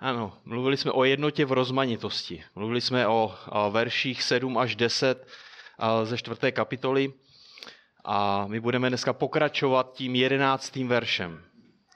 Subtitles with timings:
[0.00, 2.44] Ano, mluvili jsme o jednotě v rozmanitosti.
[2.54, 3.34] Mluvili jsme o,
[3.70, 5.26] verších 7 až 10
[6.04, 7.12] ze čtvrté kapitoly
[8.04, 11.42] a my budeme dneska pokračovat tím jedenáctým veršem,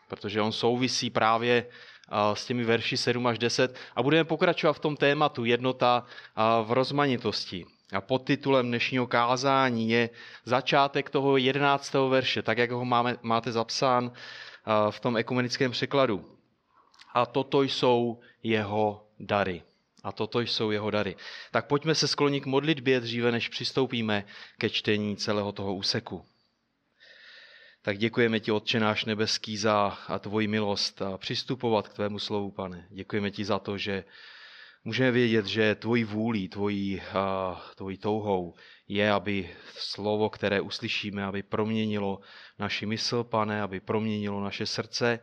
[0.09, 1.67] protože on souvisí právě
[2.35, 6.05] s těmi verši 7 až 10 a budeme pokračovat v tom tématu jednota
[6.65, 7.67] v rozmanitosti.
[7.93, 10.11] A pod titulem dnešního kázání je
[10.45, 14.13] začátek toho jedenáctého verše, tak jak ho máme, máte zapsán
[14.91, 16.39] v tom ekumenickém překladu.
[17.13, 19.63] A toto jsou jeho dary.
[20.03, 21.17] A toto jsou jeho dary.
[21.51, 24.25] Tak pojďme se sklonit k modlitbě dříve, než přistoupíme
[24.59, 26.25] ke čtení celého toho úseku.
[27.83, 32.87] Tak děkujeme ti, Otče náš nebeský, za tvoji milost a přistupovat k tvému slovu, pane.
[32.91, 34.05] Děkujeme ti za to, že
[34.85, 37.03] můžeme vědět, že tvojí vůlí, tvojí,
[37.77, 38.55] tvojí touhou
[38.89, 42.21] je, aby slovo, které uslyšíme, aby proměnilo
[42.59, 45.21] naši mysl, pane, aby proměnilo naše srdce,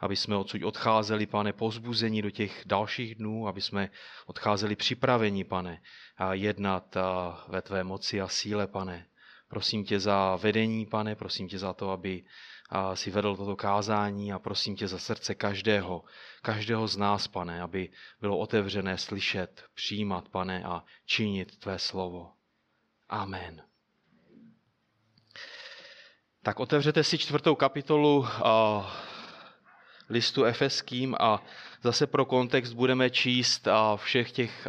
[0.00, 3.90] aby jsme odsud odcházeli, pane, pozbuzení do těch dalších dnů, aby jsme
[4.26, 5.82] odcházeli připraveni, pane,
[6.16, 6.96] a jednat
[7.48, 9.06] ve tvé moci a síle, pane.
[9.48, 12.24] Prosím tě za vedení, pane, prosím tě za to, aby
[12.94, 16.04] si vedl toto kázání a prosím tě za srdce každého,
[16.42, 17.88] každého z nás, pane, aby
[18.20, 22.32] bylo otevřené slyšet, přijímat, pane, a činit tvé slovo.
[23.08, 23.62] Amen.
[26.42, 28.26] Tak otevřete si čtvrtou kapitolu
[30.08, 31.42] listu efeským a
[31.82, 34.68] zase pro kontext budeme číst všech těch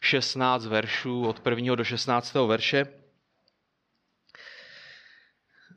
[0.00, 1.74] 16 veršů od 1.
[1.74, 2.34] do 16.
[2.34, 2.86] verše,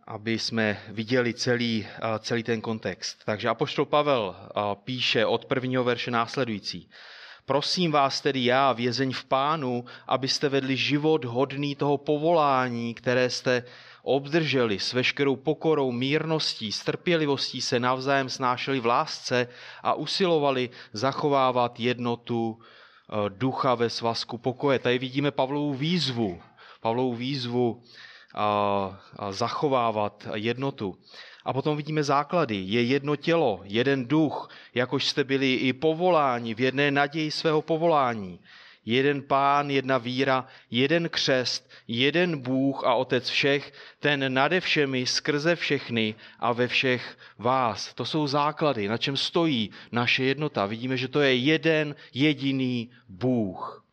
[0.08, 1.88] aby jsme viděli celý,
[2.20, 3.22] celý ten kontext.
[3.26, 4.36] Takže Apoštol Pavel
[4.84, 6.90] píše od prvního verše následující.
[7.46, 13.64] Prosím vás tedy já, vězeň v pánu, abyste vedli život hodný toho povolání, které jste
[14.04, 19.48] obdrželi s veškerou pokorou, mírností, strpělivostí se navzájem snášeli v lásce
[19.84, 24.80] a usilovali zachovávat jednotu eh, ducha ve svazku pokoje.
[24.80, 26.42] Tady vidíme Pavlovu výzvu,
[26.82, 27.84] Pavlovu výzvu
[28.36, 28.46] a,
[29.16, 30.98] a zachovávat jednotu.
[31.46, 32.56] A potom vidíme základy.
[32.56, 38.40] Je jedno tělo, jeden duch, jakož jste byli i povoláni v jedné naději svého povolání
[38.86, 45.56] jeden pán, jedna víra, jeden křest, jeden Bůh a Otec všech, ten nade všemi, skrze
[45.56, 47.94] všechny a ve všech vás.
[47.94, 50.66] To jsou základy, na čem stojí naše jednota.
[50.66, 53.84] Vidíme, že to je jeden jediný Bůh.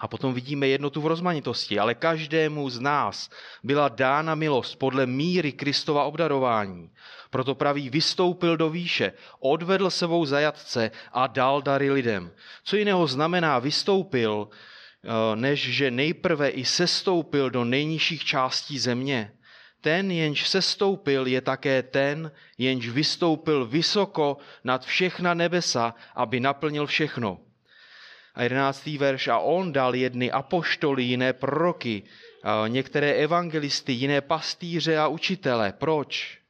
[0.00, 3.30] A potom vidíme jednotu v rozmanitosti, ale každému z nás
[3.62, 6.90] byla dána milost podle míry Kristova obdarování.
[7.34, 12.30] Proto pravý vystoupil do výše, odvedl sebou zajatce a dal dary lidem.
[12.64, 19.32] Co jiného znamená vystoupil, eh, než že nejprve i sestoupil do nejnižších částí země?
[19.80, 27.38] Ten, jenž sestoupil, je také ten, jenž vystoupil vysoko nad všechna nebesa, aby naplnil všechno.
[28.34, 32.02] A jedenáctý verš, a on dal jedny apoštoly, jiné proroky,
[32.68, 35.74] některé evangelisty, jiné pastýře a učitele.
[35.78, 36.43] Proč?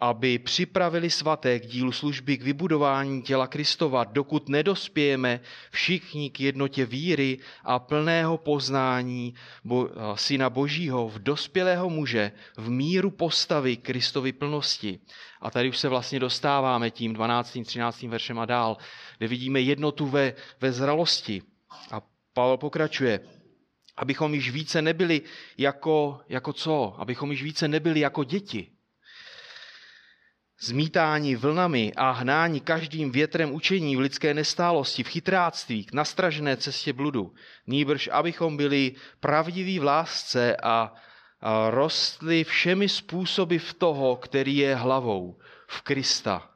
[0.00, 5.40] Aby připravili svaté k dílu služby k vybudování těla Kristova, dokud nedospějeme
[5.70, 9.34] všichni k jednotě víry a plného poznání
[9.64, 14.98] bo, Syna Božího, v dospělého muže, v míru postavy Kristovy plnosti.
[15.40, 17.58] A tady už se vlastně dostáváme tím 12.
[17.64, 18.02] 13.
[18.02, 18.76] veršem a dál,
[19.18, 21.42] kde vidíme jednotu ve, ve zralosti.
[21.90, 22.02] A
[22.34, 23.20] Pavel pokračuje,
[23.96, 25.22] abychom již více nebyli
[25.58, 26.94] jako, jako co?
[26.98, 28.70] Abychom již více nebyli jako děti,
[30.60, 36.92] zmítání vlnami a hnání každým větrem učení v lidské nestálosti, v chytráctví, k nastražené cestě
[36.92, 37.34] bludu.
[37.66, 40.92] Nýbrž, abychom byli pravdiví v lásce a,
[41.70, 46.50] rostli všemi způsoby v toho, který je hlavou, v Krista.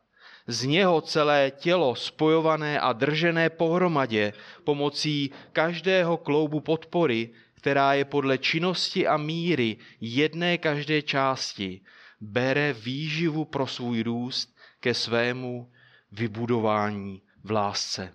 [0.46, 4.32] Z něho celé tělo spojované a držené pohromadě
[4.64, 11.80] pomocí každého kloubu podpory, která je podle činnosti a míry jedné každé části,
[12.20, 15.70] bere výživu pro svůj růst ke svému
[16.12, 18.14] vybudování v lásce.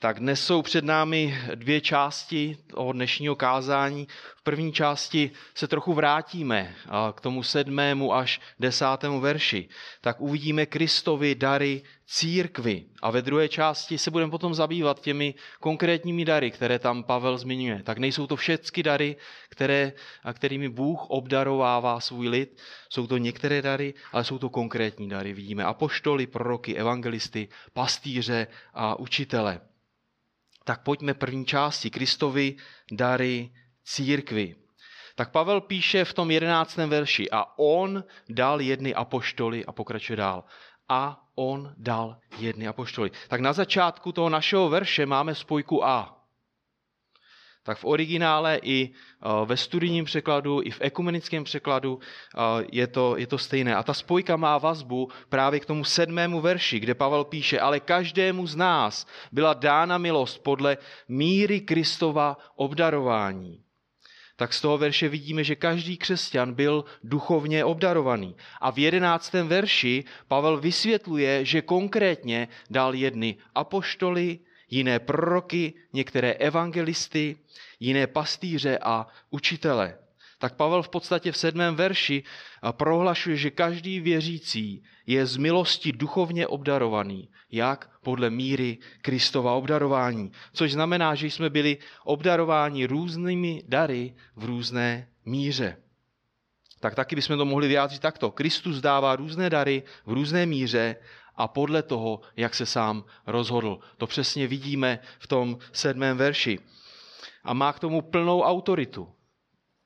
[0.00, 4.08] Tak dnes jsou před námi dvě části toho dnešního kázání.
[4.36, 6.74] V první části se trochu vrátíme
[7.14, 9.68] k tomu sedmému až desátému verši.
[10.00, 12.84] Tak uvidíme Kristovi dary církvy.
[13.02, 17.82] A ve druhé části se budeme potom zabývat těmi konkrétními dary, které tam Pavel zmiňuje.
[17.82, 19.16] Tak nejsou to všechny dary,
[19.48, 19.92] které,
[20.32, 22.60] kterými Bůh obdarovává svůj lid.
[22.88, 25.32] Jsou to některé dary, ale jsou to konkrétní dary.
[25.32, 29.60] Vidíme apoštoly, proroky, evangelisty, pastýře a učitele
[30.68, 32.56] tak pojďme první části, Kristovi
[32.92, 33.50] dary
[33.84, 34.56] církvy.
[35.14, 40.44] Tak Pavel píše v tom jedenáctém verši a on dal jedny apoštoly a pokračuje dál.
[40.88, 43.10] a on dal jedny apoštoly.
[43.28, 46.17] Tak na začátku toho našeho verše máme spojku a.
[47.68, 52.40] Tak v originále i eh, ve studijním překladu, i v ekumenickém překladu eh,
[52.72, 53.76] je to, je to stejné.
[53.76, 58.46] A ta spojka má vazbu právě k tomu sedmému verši, kde Pavel píše, ale každému
[58.46, 60.78] z nás byla dána milost podle
[61.08, 63.60] míry Kristova obdarování
[64.36, 68.36] tak z toho verše vidíme, že každý křesťan byl duchovně obdarovaný.
[68.60, 74.38] A v jedenáctém verši Pavel vysvětluje, že konkrétně dal jedny apoštoly,
[74.70, 77.36] jiné proroky, některé evangelisty,
[77.80, 79.98] jiné pastýře a učitele.
[80.38, 82.22] Tak Pavel v podstatě v sedmém verši
[82.70, 90.32] prohlašuje, že každý věřící je z milosti duchovně obdarovaný, jak podle míry Kristova obdarování.
[90.52, 95.76] Což znamená, že jsme byli obdarováni různými dary v různé míře.
[96.80, 98.30] Tak taky bychom to mohli vyjádřit takto.
[98.30, 100.96] Kristus dává různé dary v různé míře
[101.38, 103.78] a podle toho, jak se sám rozhodl.
[103.96, 106.58] To přesně vidíme v tom sedmém verši.
[107.44, 109.08] A má k tomu plnou autoritu.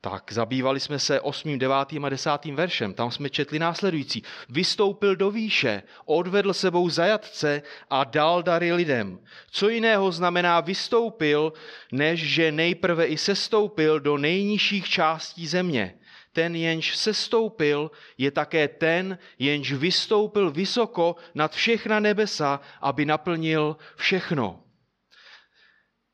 [0.00, 1.76] Tak zabývali jsme se 8., 9.
[2.02, 2.44] a 10.
[2.44, 2.94] veršem.
[2.94, 4.22] Tam jsme četli následující.
[4.49, 9.19] Vystoupil do výše, odvedl sebou zajatce a dal dary lidem.
[9.50, 11.52] Co jiného znamená vystoupil,
[11.93, 15.94] než že nejprve i sestoupil do nejnižších částí země.
[16.32, 24.62] Ten, jenž sestoupil, je také ten, jenž vystoupil vysoko nad všechna nebesa, aby naplnil všechno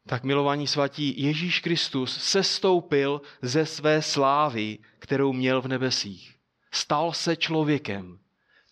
[0.09, 6.35] tak milovaní svatí Ježíš Kristus sestoupil ze své slávy, kterou měl v nebesích.
[6.73, 8.19] Stal se člověkem.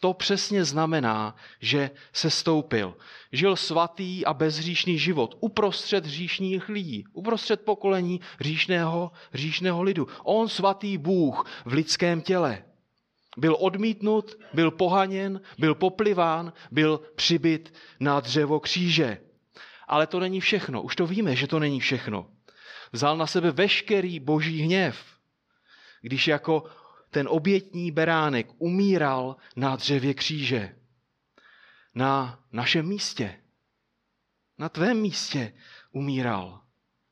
[0.07, 2.97] To přesně znamená, že se stoupil.
[3.33, 10.09] Žil svatý a bezříšný život uprostřed hříšných lidí, uprostřed pokolení hříšného, hříšného lidu.
[10.25, 12.65] On svatý Bůh v lidském těle.
[13.37, 19.19] Byl odmítnut, byl pohaněn, byl popliván, byl přibyt na dřevo kříže.
[19.89, 20.83] Ale to není všechno.
[20.83, 22.27] Už to víme, že to není všechno.
[22.93, 25.05] Vzal na sebe veškerý boží hněv,
[26.03, 26.65] když jako
[27.17, 30.77] ten obětní beránek umíral na dřevě kříže.
[31.95, 33.41] Na našem místě.
[34.59, 35.53] Na tvém místě
[35.93, 36.61] umíral.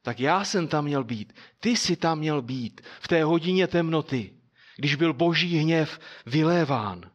[0.02, 1.32] Tak já jsem tam měl být.
[1.60, 4.34] Ty jsi tam měl být v té hodině temnoty,
[4.76, 7.10] když byl boží hněv vyléván.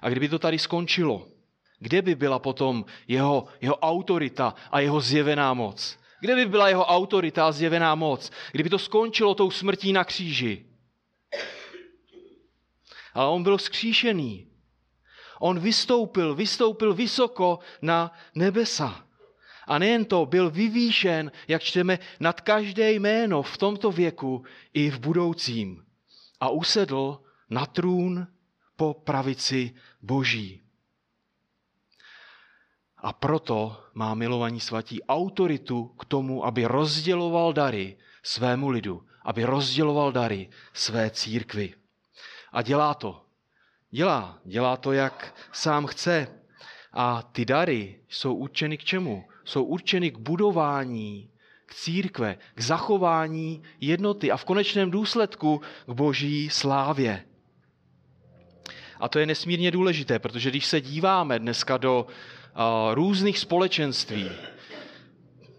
[0.00, 1.28] A kdyby to tady skončilo,
[1.78, 5.99] kde by byla potom jeho, jeho autorita a jeho zjevená moc?
[6.20, 8.30] Kde by byla jeho autorita a zjevená moc?
[8.52, 10.66] Kdyby to skončilo tou smrtí na kříži.
[13.14, 14.46] Ale on byl skříšený.
[15.40, 19.06] On vystoupil, vystoupil vysoko na nebesa.
[19.66, 24.44] A nejen to, byl vyvýšen, jak čteme, nad každé jméno v tomto věku
[24.74, 25.84] i v budoucím.
[26.40, 27.20] A usedl
[27.50, 28.26] na trůn
[28.76, 30.62] po pravici Boží.
[33.02, 40.12] A proto má milovaní svatí autoritu k tomu, aby rozděloval dary svému lidu, aby rozděloval
[40.12, 41.74] dary své církvy.
[42.52, 43.24] A dělá to.
[43.90, 44.38] Dělá.
[44.44, 46.28] Dělá to, jak sám chce.
[46.92, 49.24] A ty dary jsou určeny k čemu?
[49.44, 51.30] Jsou určeny k budování,
[51.66, 57.24] k církve, k zachování jednoty a v konečném důsledku k boží slávě.
[59.00, 62.06] A to je nesmírně důležité, protože když se díváme dneska do
[62.94, 64.30] různých společenství,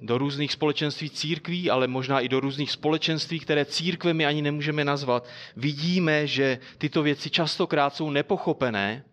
[0.02, 5.28] do různých společenství církví, ale možná i do různých společenství, které církvemi ani nemůžeme nazvat,
[5.56, 9.04] vidíme, že tyto věci častokrát jsou nepochopené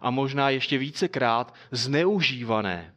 [0.00, 2.94] a možná ještě vícekrát zneužívané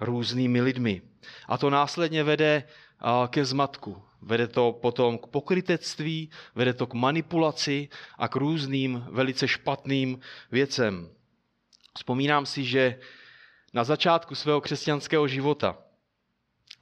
[0.00, 1.02] různými lidmi.
[1.48, 2.64] A to následně vede
[3.28, 4.02] ke zmatku.
[4.22, 10.20] Vede to potom k pokrytectví, vede to k manipulaci a k různým velice špatným
[10.50, 11.08] věcem.
[11.96, 12.98] Vzpomínám si, že
[13.74, 15.76] na začátku svého křesťanského života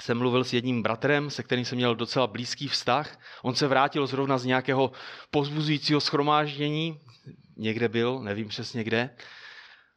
[0.02, 3.18] jsem mluvil s jedním bratrem, se kterým jsem měl docela blízký vztah.
[3.42, 4.92] On se vrátil zrovna z nějakého
[5.30, 7.00] pozbuzujícího schromáždění,
[7.56, 9.10] někde byl, nevím přesně kde,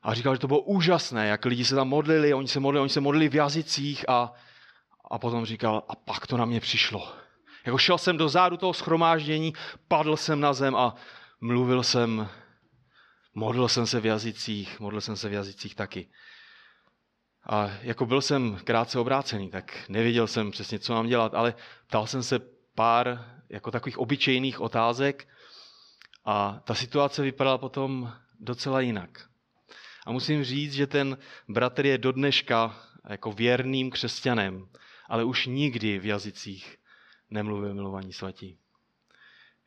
[0.02, 2.90] a říkal, že to bylo úžasné, jak lidi se tam modlili, oni se modlili, oni
[2.90, 4.34] se modlili v jazycích a,
[5.12, 7.14] a potom říkal, a pak to na mě přišlo.
[7.66, 9.54] Jako šel jsem do zádu toho schromáždění,
[9.88, 10.96] padl jsem na zem a
[11.42, 12.30] mluvil jsem,
[13.34, 16.10] modlil jsem se v jazycích, modlil jsem se v jazycích taky.
[17.50, 21.54] A jako byl jsem krátce obrácený, tak nevěděl jsem přesně, co mám dělat, ale
[21.88, 22.40] ptal jsem se
[22.76, 25.28] pár jako takových obyčejných otázek
[26.26, 29.30] a ta situace vypadala potom docela jinak.
[30.06, 34.68] A musím říct, že ten bratr je do dneška jako věrným křesťanem,
[35.10, 36.78] ale už nikdy v jazycích
[37.30, 38.58] nemluvil milovaní svatí.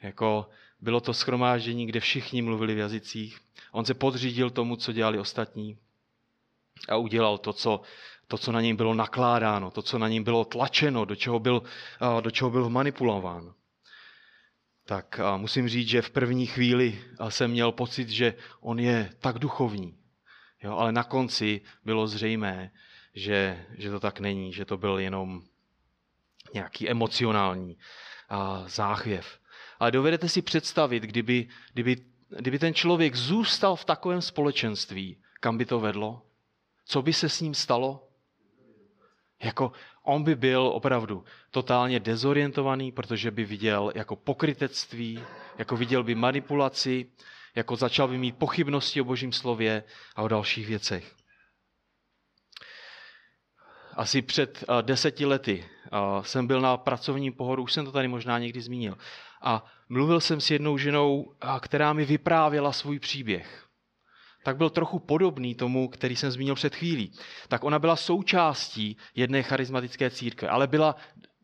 [0.02, 0.48] Jako
[0.80, 3.40] bylo to schromáždění, kde všichni mluvili v jazycích.
[3.72, 5.78] On se podřídil tomu, co dělali ostatní
[6.88, 7.80] a udělal to, co,
[8.28, 11.62] to, co na něm bylo nakládáno, to, co na něm bylo tlačeno, do čeho byl,
[12.20, 13.54] do čeho byl manipulován.
[14.84, 19.96] Tak musím říct, že v první chvíli jsem měl pocit, že on je tak duchovní.
[20.62, 22.70] Jo, ale na konci bylo zřejmé,
[23.14, 25.42] že, že to tak není, že to byl jenom
[26.54, 27.78] nějaký emocionální
[28.66, 29.38] záchvěv.
[29.78, 31.96] Ale dovedete si představit, kdyby, kdyby,
[32.38, 36.22] kdyby ten člověk zůstal v takovém společenství, kam by to vedlo?
[36.84, 38.08] Co by se s ním stalo?
[39.42, 39.72] Jako
[40.02, 45.24] on by byl opravdu totálně dezorientovaný, protože by viděl jako pokrytectví,
[45.58, 47.06] jako viděl by manipulaci,
[47.54, 49.84] jako začal by mít pochybnosti o božím slově
[50.16, 51.14] a o dalších věcech.
[53.94, 58.08] Asi před uh, deseti lety uh, jsem byl na pracovním pohodu, už jsem to tady
[58.08, 58.98] možná někdy zmínil,
[59.42, 63.69] a mluvil jsem s jednou ženou, uh, která mi vyprávěla svůj příběh.
[64.42, 67.12] Tak byl trochu podobný tomu, který jsem zmínil před chvílí.
[67.48, 70.96] Tak ona byla součástí jedné charismatické církve, ale byla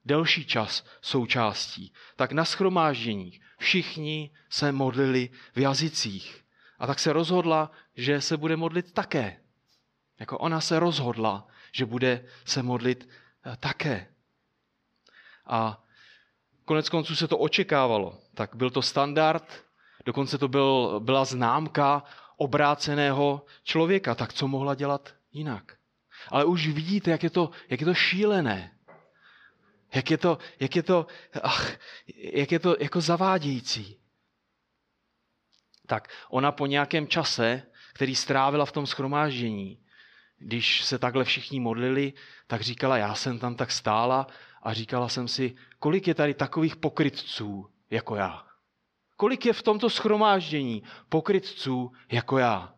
[0.04, 1.92] delší čas součástí.
[2.16, 6.44] Tak na schromážděních všichni se modlili v jazycích.
[6.78, 9.40] A tak se rozhodla, že se bude modlit také.
[10.18, 13.08] Jako ona se rozhodla, že bude se modlit
[13.46, 14.06] eh, také.
[15.46, 15.82] A
[16.64, 18.18] konec konců se to očekávalo.
[18.34, 19.64] Tak byl to standard,
[20.04, 22.02] dokonce to byl, byla známka
[22.36, 24.14] obráceného člověka.
[24.14, 25.76] Tak co mohla dělat jinak?
[26.28, 28.72] Ale už vidíte, jak je to, jak je to šílené.
[29.94, 31.06] Jak je to, jak je to,
[31.42, 31.76] ach,
[32.16, 34.00] jak je to jako zavádějící.
[35.86, 37.62] Tak ona po nějakém čase,
[37.94, 39.80] který strávila v tom schromáždění,
[40.38, 42.12] když se takhle všichni modlili,
[42.46, 44.26] tak říkala, já jsem tam tak stála
[44.62, 48.45] a říkala jsem si, kolik je tady takových pokrytců jako já.
[49.16, 52.74] Kolik je v tomto schromáždění pokrytců jako já.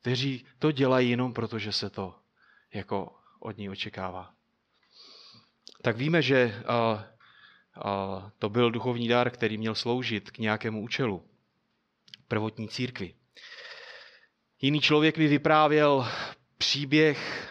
[0.00, 2.14] Kteří to dělají jenom proto, že se to
[2.74, 4.34] jako od ní očekává
[5.82, 7.04] tak víme, že a,
[7.84, 11.28] a to byl duchovní dar, který měl sloužit k nějakému účelu.
[12.28, 13.14] Prvotní církvi.
[14.60, 16.08] Jiný člověk mi vyprávěl
[16.58, 17.48] příběh,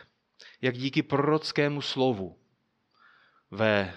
[0.62, 2.40] jak díky prorockému slovu
[3.52, 3.94] ve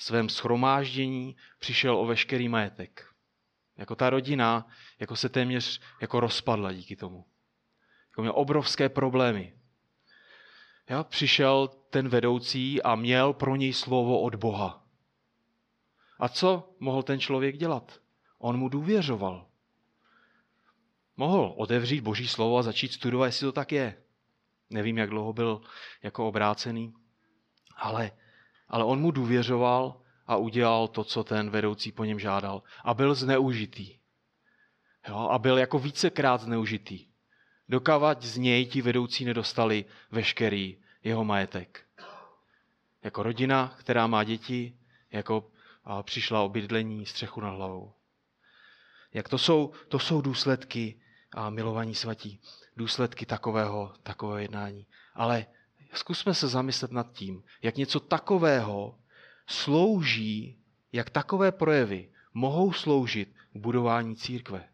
[0.00, 3.06] svém schromáždění přišel o veškerý majetek.
[3.76, 4.66] Jako ta rodina
[5.00, 7.24] jako se téměř jako rozpadla díky tomu.
[8.10, 9.54] Jako měl obrovské problémy.
[10.88, 14.86] Ja, přišel ten vedoucí a měl pro něj slovo od Boha.
[16.18, 18.00] A co mohl ten člověk dělat?
[18.38, 19.46] On mu důvěřoval.
[21.16, 24.02] Mohl otevřít Boží slovo a začít studovat, jestli to tak je.
[24.70, 25.60] Nevím, jak dlouho byl
[26.02, 26.94] jako obrácený,
[27.76, 28.12] ale,
[28.70, 32.62] ale on mu důvěřoval a udělal to, co ten vedoucí po něm žádal.
[32.84, 33.98] A byl zneužitý.
[35.08, 37.10] Jo, a byl jako vícekrát zneužitý
[37.70, 41.86] dokavať z něj ti vedoucí nedostali veškerý jeho majetek.
[43.02, 44.76] Jako rodina, která má děti,
[45.10, 45.50] jako
[46.02, 47.92] přišla o bydlení, střechu nad hlavou.
[49.14, 51.00] Jak to jsou, to jsou důsledky
[51.34, 52.40] a milovaní svatí,
[52.76, 54.86] důsledky takového, takového jednání.
[55.14, 55.46] Ale
[55.96, 58.98] zkusme se zamyslet nad tím, jak něco takového
[59.46, 60.58] slouží,
[60.92, 64.70] jak takové projevy mohou sloužit k budování církve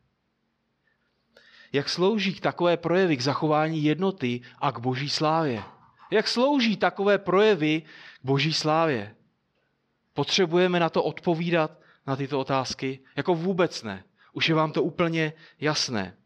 [1.72, 5.62] jak slouží k takové projevy k zachování jednoty a k boží slávě.
[6.10, 7.82] Jak slouží takové projevy
[8.22, 9.16] k boží slávě.
[10.14, 13.00] Potřebujeme na to odpovídat, na tyto otázky?
[13.16, 14.04] Jako vůbec ne.
[14.32, 16.16] Už je vám to úplně jasné.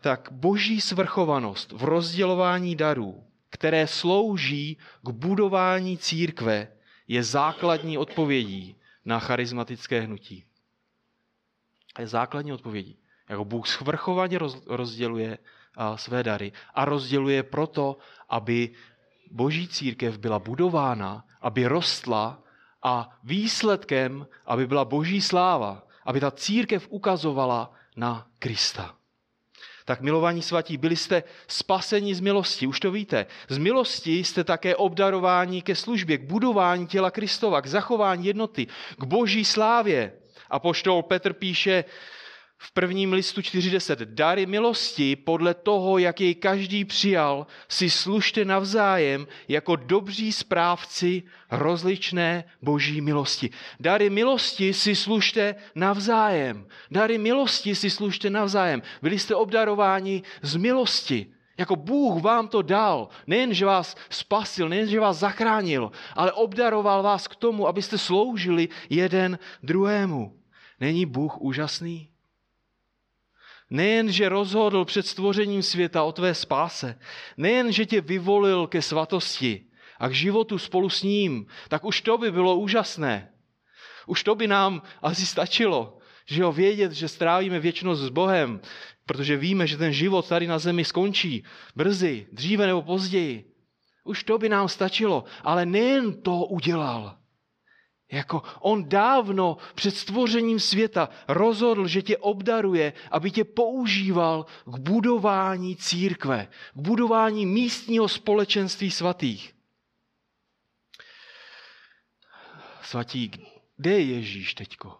[0.00, 6.68] Tak boží svrchovanost v rozdělování darů, které slouží k budování církve,
[7.08, 10.44] je základní odpovědí na charismatické hnutí
[11.98, 12.98] je základní odpovědí.
[13.28, 15.38] Jako Bůh svrchovaně rozděluje
[15.94, 17.96] své dary a rozděluje proto,
[18.28, 18.74] aby
[19.30, 22.42] boží církev byla budována, aby rostla
[22.82, 28.94] a výsledkem, aby byla boží sláva, aby ta církev ukazovala na Krista.
[29.88, 33.26] Tak milovaní svatí, byli jste spaseni z milosti, už to víte.
[33.48, 38.66] Z milosti jste také obdarováni ke službě, k budování těla Kristova, k zachování jednoty,
[38.98, 40.12] k boží slávě.
[40.50, 41.84] A poštol Petr píše
[42.58, 43.96] v prvním listu 4.10.
[44.04, 52.44] Dary milosti podle toho, jak jej každý přijal, si služte navzájem jako dobří správci rozličné
[52.62, 53.50] boží milosti.
[53.80, 56.66] Dary milosti si služte navzájem.
[56.90, 58.82] Dary milosti si služte navzájem.
[59.02, 61.26] Byli jste obdarováni z milosti.
[61.58, 63.08] Jako Bůh vám to dal.
[63.26, 68.68] Nejen, že vás spasil, nejen, že vás zachránil, ale obdaroval vás k tomu, abyste sloužili
[68.90, 70.38] jeden druhému.
[70.80, 72.08] Není Bůh úžasný?
[73.70, 76.98] Nejen, že rozhodl před stvořením světa o tvé spáse,
[77.36, 79.64] nejen, že tě vyvolil ke svatosti
[79.98, 83.32] a k životu spolu s ním, tak už to by bylo úžasné.
[84.06, 88.60] Už to by nám asi stačilo, že jo, vědět, že strávíme věčnost s Bohem,
[89.06, 91.44] protože víme, že ten život tady na zemi skončí
[91.76, 93.52] brzy, dříve nebo později.
[94.04, 97.16] Už to by nám stačilo, ale nejen to udělal.
[98.10, 105.76] Jako on dávno před stvořením světa rozhodl, že tě obdaruje, aby tě používal k budování
[105.76, 109.54] církve, k budování místního společenství svatých.
[112.82, 113.30] Svatí,
[113.76, 114.96] kde je Ježíš teďko?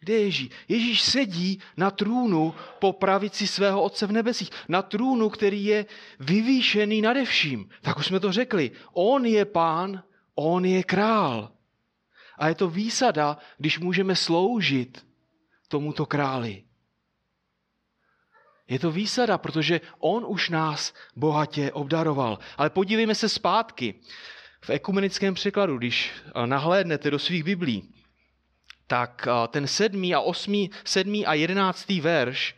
[0.00, 0.50] Kde je Ježíš?
[0.68, 4.50] Ježíš sedí na trůnu po pravici svého Otce v nebesích.
[4.68, 5.86] Na trůnu, který je
[6.20, 7.68] vyvýšený nade vším.
[7.82, 8.70] Tak už jsme to řekli.
[8.92, 10.02] On je pán,
[10.34, 11.52] on je král.
[12.38, 15.06] A je to výsada, když můžeme sloužit
[15.68, 16.64] tomuto králi.
[18.68, 22.38] Je to výsada, protože on už nás bohatě obdaroval.
[22.56, 23.94] Ale podívejme se zpátky.
[24.60, 26.12] V ekumenickém překladu, když
[26.46, 27.94] nahlédnete do svých biblí,
[28.86, 32.56] tak ten sedmý a osmý, sedmý a jedenáctý verš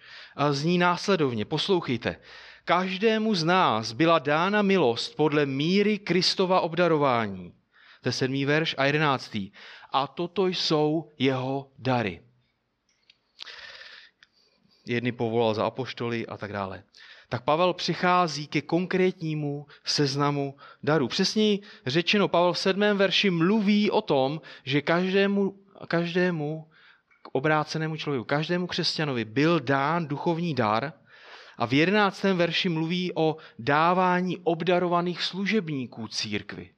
[0.50, 1.44] zní následovně.
[1.44, 2.16] Poslouchejte.
[2.64, 7.52] Každému z nás byla dána milost podle míry Kristova obdarování.
[8.00, 9.50] To je sedmý verš a jedenáctý.
[9.92, 12.22] A toto jsou jeho dary.
[14.86, 16.82] Jedny povolal za apoštoly a tak dále.
[17.28, 21.08] Tak Pavel přichází ke konkrétnímu seznamu darů.
[21.08, 26.70] Přesně řečeno, Pavel v sedmém verši mluví o tom, že každému každému
[27.32, 30.92] obrácenému člověku, každému křesťanovi byl dán duchovní dar
[31.58, 36.70] a v jedenáctém verši mluví o dávání obdarovaných služebníků církvy.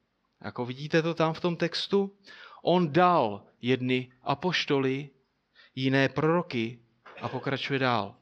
[0.44, 2.16] Jako vidíte to tam v tom textu,
[2.62, 5.10] on dal jedny apoštoly,
[5.74, 6.78] jiné proroky
[7.20, 8.14] a pokračuje dál.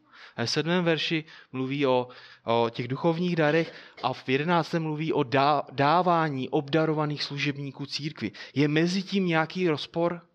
[0.45, 2.09] V sedmém verši mluví o,
[2.45, 8.33] o těch duchovních darech a v jedenáctém mluví o dá, dávání obdarovaných služebníků církvy.
[8.55, 10.27] Je mezi tím nějaký rozpor?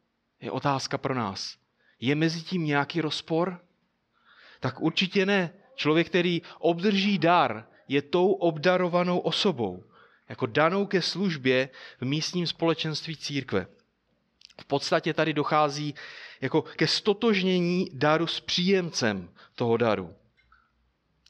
[0.41, 1.57] je otázka pro nás.
[1.99, 3.61] Je mezi tím nějaký rozpor?
[4.59, 5.53] Tak určitě ne.
[5.75, 9.83] Člověk, který obdrží dar, je tou obdarovanou osobou,
[10.31, 11.69] jako danou ke službě
[12.01, 13.67] v místním společenství církve.
[14.61, 15.95] V podstatě tady dochází
[16.41, 20.15] jako ke stotožnění daru s příjemcem toho daru.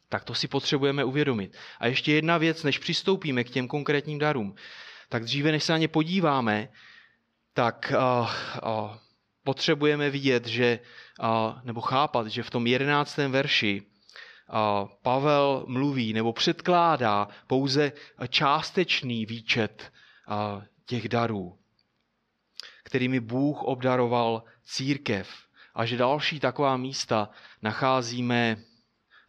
[0.09, 1.57] Tak to si potřebujeme uvědomit.
[1.79, 4.55] A ještě jedna věc, než přistoupíme k těm konkrétním darům.
[5.09, 6.69] Tak dříve, než se na ně podíváme,
[7.53, 8.29] tak uh,
[8.81, 8.97] uh,
[9.43, 10.79] potřebujeme vidět, že,
[11.19, 13.90] uh, nebo chápat, že v tom jedenáctém verši
[15.01, 17.91] Pavel mluví nebo předkládá pouze
[18.29, 19.91] částečný výčet
[20.85, 21.57] těch darů,
[22.83, 25.29] kterými Bůh obdaroval církev.
[25.75, 27.29] A že další taková místa
[27.61, 28.57] nacházíme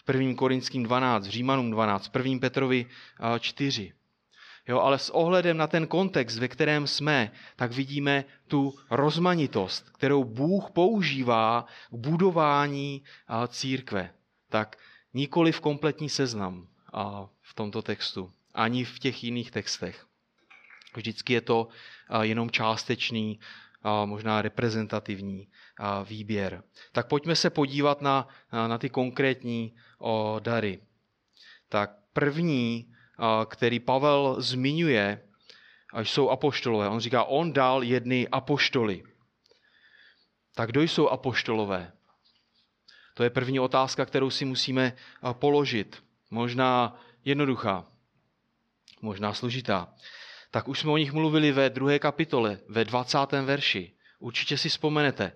[0.07, 0.35] v 1.
[0.35, 2.39] Korinským 12, v Římanům 12, v 1.
[2.41, 2.87] Petrovi
[3.39, 3.93] 4.
[4.69, 10.25] Jo, ale s ohledem na ten kontext, ve kterém jsme, tak vidíme tu rozmanitost, kterou
[10.25, 13.05] Bůh používá k budování
[13.49, 14.11] církve.
[14.49, 14.77] Tak
[15.15, 16.69] nikoli v kompletní seznam
[17.41, 20.07] v tomto textu, ani v těch jiných textech.
[20.97, 21.69] Vždycky je to
[22.21, 23.41] jenom částečný,
[24.05, 25.49] možná reprezentativní
[26.05, 26.63] výběr.
[26.93, 29.75] Tak pojďme se podívat na, na ty konkrétní
[30.41, 30.81] dary.
[31.69, 32.93] Tak první
[33.47, 35.29] který Pavel zmiňuje,
[36.03, 36.89] jsou apoštolové.
[36.89, 39.03] On říká, on dal jedny apoštoly.
[40.55, 41.93] Tak kdo jsou apoštolové?
[43.15, 44.93] To je první otázka, kterou si musíme
[45.33, 46.03] položit.
[46.31, 47.87] Možná jednoduchá,
[49.03, 49.95] možná složitá.
[50.51, 53.19] Tak už jsme o nich mluvili ve druhé kapitole, ve 20.
[53.33, 53.93] verši.
[54.19, 55.33] Určitě si vzpomenete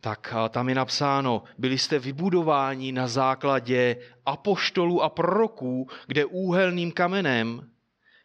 [0.00, 7.70] tak tam je napsáno, byli jste vybudováni na základě apoštolů a proroků, kde úhelným kamenem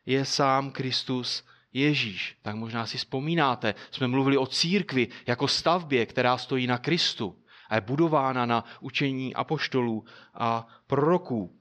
[0.06, 2.38] je sám Kristus Ježíš.
[2.42, 7.36] Tak možná si vzpomínáte, jsme mluvili o církvi jako stavbě, která stojí na Kristu
[7.70, 11.60] a je budována na učení apoštolů a proroků.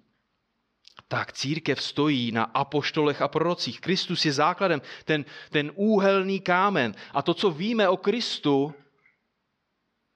[1.09, 3.81] Tak církev stojí na apoštolech a prorocích.
[3.81, 6.95] Kristus je základem, ten, ten úhelný kámen.
[7.15, 8.75] A to, co víme o Kristu,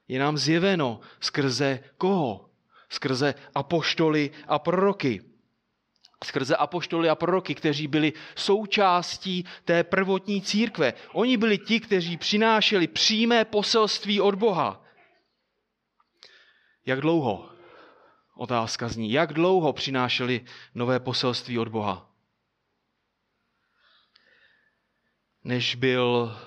[0.08, 2.50] je nám zjeveno skrze koho?
[2.88, 5.22] Skrze apoštoly a proroky.
[6.24, 10.94] Skrze apoštoly a proroky, kteří byli součástí té prvotní církve.
[11.12, 14.87] Oni byli ti, kteří přinášeli přímé poselství od Boha.
[16.88, 17.48] Jak dlouho?
[18.34, 22.10] Otázka zní, jak dlouho přinášeli nové poselství od Boha?
[25.44, 26.38] Než byl,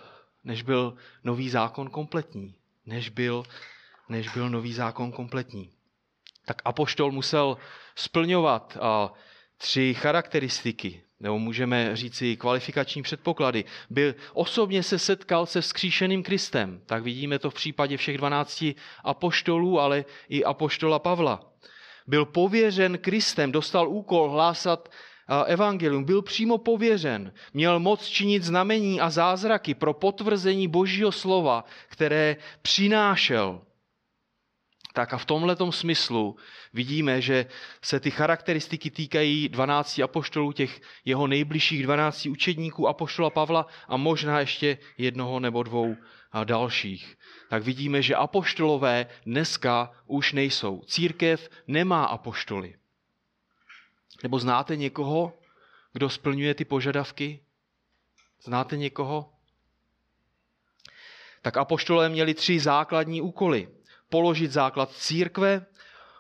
[0.44, 2.56] než byl nový zákon kompletní.
[2.86, 3.44] Než byl,
[4.10, 5.74] než byl nový zákon kompletní.
[6.46, 7.58] Tak apoštol musel
[7.96, 8.78] splňovat
[9.58, 13.66] tři charakteristiky, nebo můžeme říci kvalifikační předpoklady.
[13.90, 16.82] Byl, osobně se setkal se vzkříšeným Kristem.
[16.86, 18.66] Tak vidíme to v případě všech 12
[19.04, 21.52] apoštolů, ale i apoštola Pavla
[22.08, 24.90] byl pověřen Kristem, dostal úkol hlásat
[25.46, 32.36] evangelium, byl přímo pověřen, měl moc činit znamení a zázraky pro potvrzení Božího slova, které
[32.62, 33.62] přinášel.
[34.94, 36.36] Tak a v tomhle smyslu
[36.74, 37.46] vidíme, že
[37.82, 44.40] se ty charakteristiky týkají 12 apoštolů, těch jeho nejbližších 12 učedníků apoštola Pavla a možná
[44.40, 45.96] ještě jednoho nebo dvou
[46.44, 47.18] dalších
[47.52, 50.82] tak vidíme, že apoštolové dneska už nejsou.
[50.88, 52.76] Církev nemá apoštoly.
[54.24, 55.40] Nebo znáte někoho,
[55.94, 57.44] kdo splňuje ty požadavky?
[58.44, 59.34] Znáte někoho?
[61.42, 63.68] Tak apoštolé měli tři základní úkoly.
[64.12, 65.66] Položit základ církve,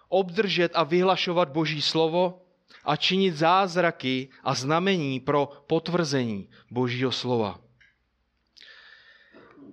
[0.07, 2.41] obdržet a vyhlašovat Boží slovo
[2.85, 7.59] a činit zázraky a znamení pro potvrzení Božího slova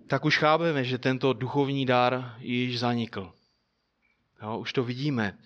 [0.08, 3.32] tak už chápeme, že tento duchovní dar již zanikl.
[4.42, 5.38] Jo, už to vidíme.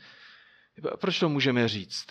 [1.00, 2.06] Proč to můžeme říct?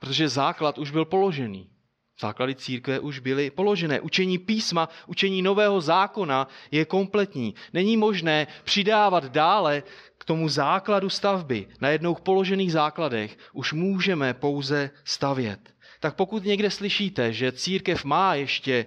[0.00, 1.70] Protože základ už byl položený.
[2.20, 4.00] Základy církve už byly položené.
[4.00, 7.54] Učení písma, učení nového zákona je kompletní.
[7.72, 9.82] Není možné přidávat dále
[10.18, 11.66] k tomu základu stavby.
[11.80, 15.60] Na jednou položených základech už můžeme pouze stavět.
[16.00, 18.86] Tak pokud někde slyšíte, že církev má ještě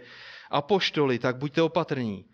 [0.51, 2.25] apoštoly, tak buďte opatrní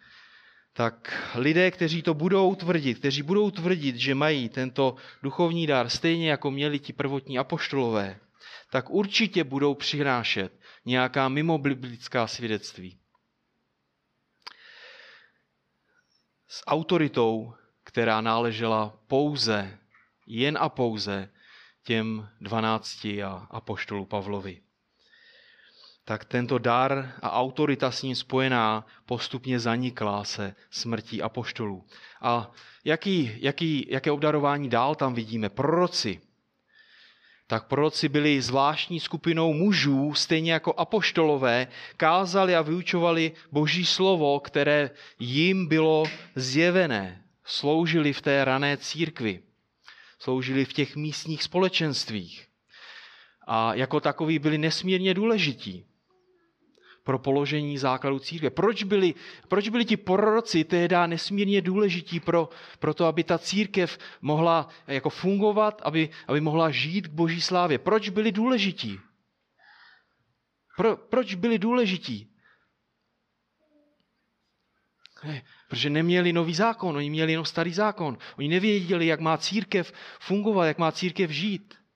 [0.77, 6.29] tak lidé, kteří to budou tvrdit, kteří budou tvrdit, že mají tento duchovní dar stejně
[6.29, 8.19] jako měli ti prvotní apoštolové,
[8.69, 10.53] tak určitě budou přinášet
[10.87, 12.99] nějaká mimobiblická svědectví.
[16.47, 19.79] S autoritou, která náležela pouze,
[20.27, 21.29] jen a pouze
[21.83, 24.61] těm dvanácti a apoštolu Pavlovi
[26.07, 31.85] tak tento dar a autorita s ním spojená postupně zanikla se smrtí apoštolů.
[32.21, 32.51] A
[32.85, 35.49] jaký, jaký, jaké obdarování dál tam vidíme?
[35.49, 36.21] Proroci.
[37.47, 44.89] Tak proroci byli zvláštní skupinou mužů, stejně jako apoštolové, kázali a vyučovali boží slovo, které
[45.19, 46.03] jim bylo
[46.35, 47.23] zjevené.
[47.43, 49.39] Sloužili v té rané církvi.
[50.19, 52.47] Sloužili v těch místních společenstvích.
[53.47, 55.85] A jako takoví byli nesmírně důležití
[57.07, 58.49] pro položení základu církve.
[58.49, 59.15] Proč byli,
[59.47, 65.09] proč byli ti proroci tehdy nesmírně důležití pro, pro to, aby ta církev mohla jako
[65.09, 67.79] fungovat, aby, aby mohla žít k boží slávě?
[67.79, 68.99] Proč byli důležití?
[70.77, 72.27] Pro, proč byli důležití?
[75.23, 78.17] Ne, protože neměli nový zákon, oni měli jenom starý zákon.
[78.37, 81.86] Oni nevěděli, jak má církev fungovat, jak má církev žít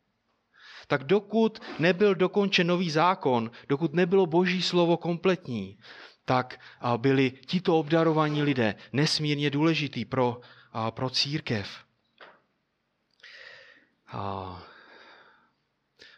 [0.92, 5.80] tak dokud nebyl dokončen nový zákon, dokud nebylo boží slovo kompletní,
[6.26, 6.60] tak
[6.98, 10.42] byli tito obdarovaní lidé nesmírně důležitý pro,
[10.90, 11.68] pro církev.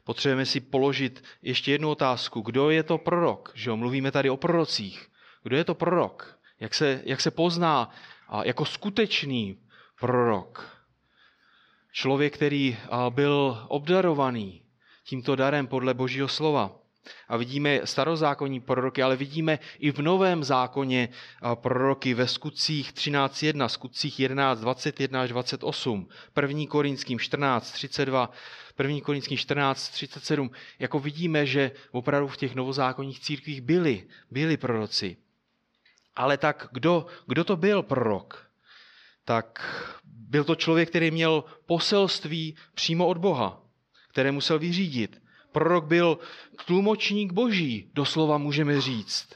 [0.04, 2.42] Potřebujeme si položit ještě jednu otázku.
[2.42, 3.52] Kdo je to prorok?
[3.54, 5.08] Že jo, mluvíme tady o prorocích.
[5.44, 6.40] Kdo je to prorok?
[6.60, 7.90] Jak se, jak se pozná
[8.44, 9.62] jako skutečný
[10.00, 10.78] prorok?
[11.92, 12.78] Člověk, který
[13.10, 14.63] byl obdarovaný
[15.04, 16.84] tímto darem podle Božího slova.
[17.28, 21.10] A vidíme starozákonní proroky, ale vidíme i v novém zákoně
[21.56, 26.10] proroky ve skutcích 13.1, skutcích 11, 21 až 28,
[26.42, 26.66] 1.
[26.68, 28.32] Korinským 14, 32,
[28.80, 29.02] 1.
[29.02, 30.52] Korinským 14, 37.
[30.80, 35.18] Jako vidíme, že opravdu v těch novozákonních církvích byli, byli proroci.
[36.16, 38.48] Ale tak kdo, kdo to byl prorok?
[39.26, 39.76] Tak
[40.14, 43.63] byl to člověk, který měl poselství přímo od Boha
[44.14, 45.22] které musel vyřídit.
[45.52, 46.20] Prorok byl
[46.66, 49.30] tlumočník boží, doslova můžeme říct.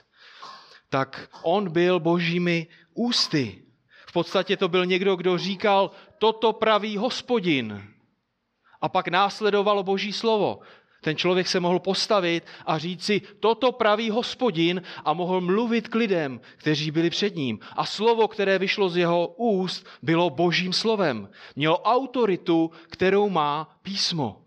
[0.89, 3.63] Tak on byl božími ústy.
[4.07, 7.83] V podstatě to byl někdo, kdo říkal, toto praví hospodin.
[8.81, 10.59] A pak následovalo boží slovo.
[11.01, 16.41] Ten člověk se mohl postavit a říci, toto praví hospodin a mohl mluvit k lidem,
[16.57, 17.59] kteří byli před ním.
[17.75, 21.29] A slovo, které vyšlo z jeho úst, bylo božím slovem.
[21.55, 24.46] Mělo autoritu, kterou má písmo.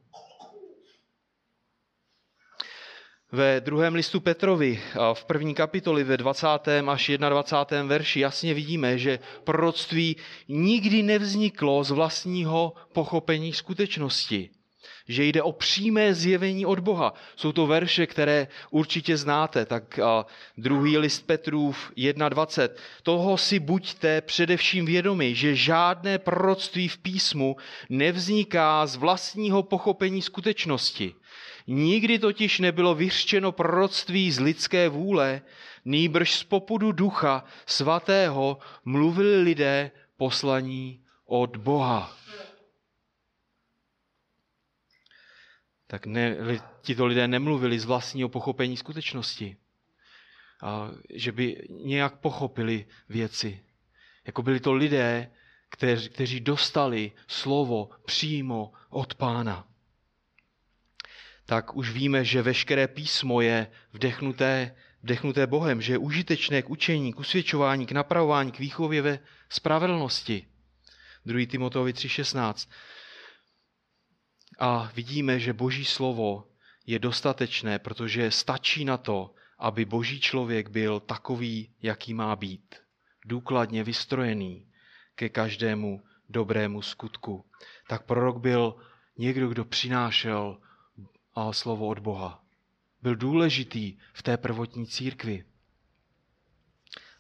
[3.33, 6.47] Ve druhém listu Petrovi v první kapitoli ve 20.
[6.89, 7.89] až 21.
[7.89, 10.17] verši jasně vidíme, že proroctví
[10.49, 14.51] nikdy nevzniklo z vlastního pochopení skutečnosti.
[15.09, 17.15] Že jde o přímé zjevení od Boha.
[17.37, 19.67] Jsou to verše, které určitě znáte.
[19.67, 20.01] Tak
[20.59, 22.69] druhý list Petrův 1.20.
[23.03, 27.57] Toho si buďte především vědomi, že žádné proroctví v písmu
[27.89, 31.15] nevzniká z vlastního pochopení skutečnosti
[31.67, 35.43] Nikdy totiž nebylo vyřčeno proroctví z lidské vůle,
[35.85, 42.17] nýbrž z popudu ducha svatého mluvili lidé poslaní od Boha.
[45.87, 46.37] Tak ne,
[46.83, 49.57] tito lidé nemluvili z vlastního pochopení skutečnosti.
[50.63, 53.65] A že by nějak pochopili věci.
[54.27, 55.31] Jako byli to lidé,
[55.69, 59.70] kteři, kteří dostali slovo přímo od pána
[61.51, 67.13] tak už víme, že veškeré písmo je vdechnuté, vdechnuté Bohem, že je užitečné k učení,
[67.13, 70.47] k usvědčování, k napravování, k výchově ve spravedlnosti.
[71.27, 71.47] 2.
[71.47, 72.71] Timoteovi 3.16.
[74.59, 76.47] A vidíme, že Boží slovo
[76.87, 82.75] je dostatečné, protože stačí na to, aby Boží člověk byl takový, jaký má být.
[83.27, 84.71] Důkladně vystrojený
[85.15, 87.45] ke každému dobrému skutku.
[87.89, 88.75] Tak prorok byl
[89.19, 90.59] někdo, kdo přinášel
[91.49, 92.45] a slovo od Boha.
[93.03, 95.45] Byl důležitý v té prvotní církvi.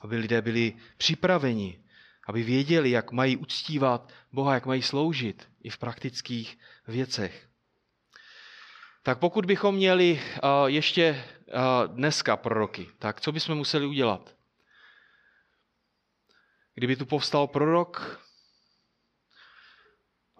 [0.00, 1.84] Aby lidé byli připraveni,
[2.26, 7.48] aby věděli, jak mají uctívat Boha, jak mají sloužit i v praktických věcech.
[9.02, 10.22] Tak pokud bychom měli
[10.66, 11.24] ještě
[11.86, 14.36] dneska proroky, tak co bychom museli udělat?
[16.74, 18.20] Kdyby tu povstal prorok,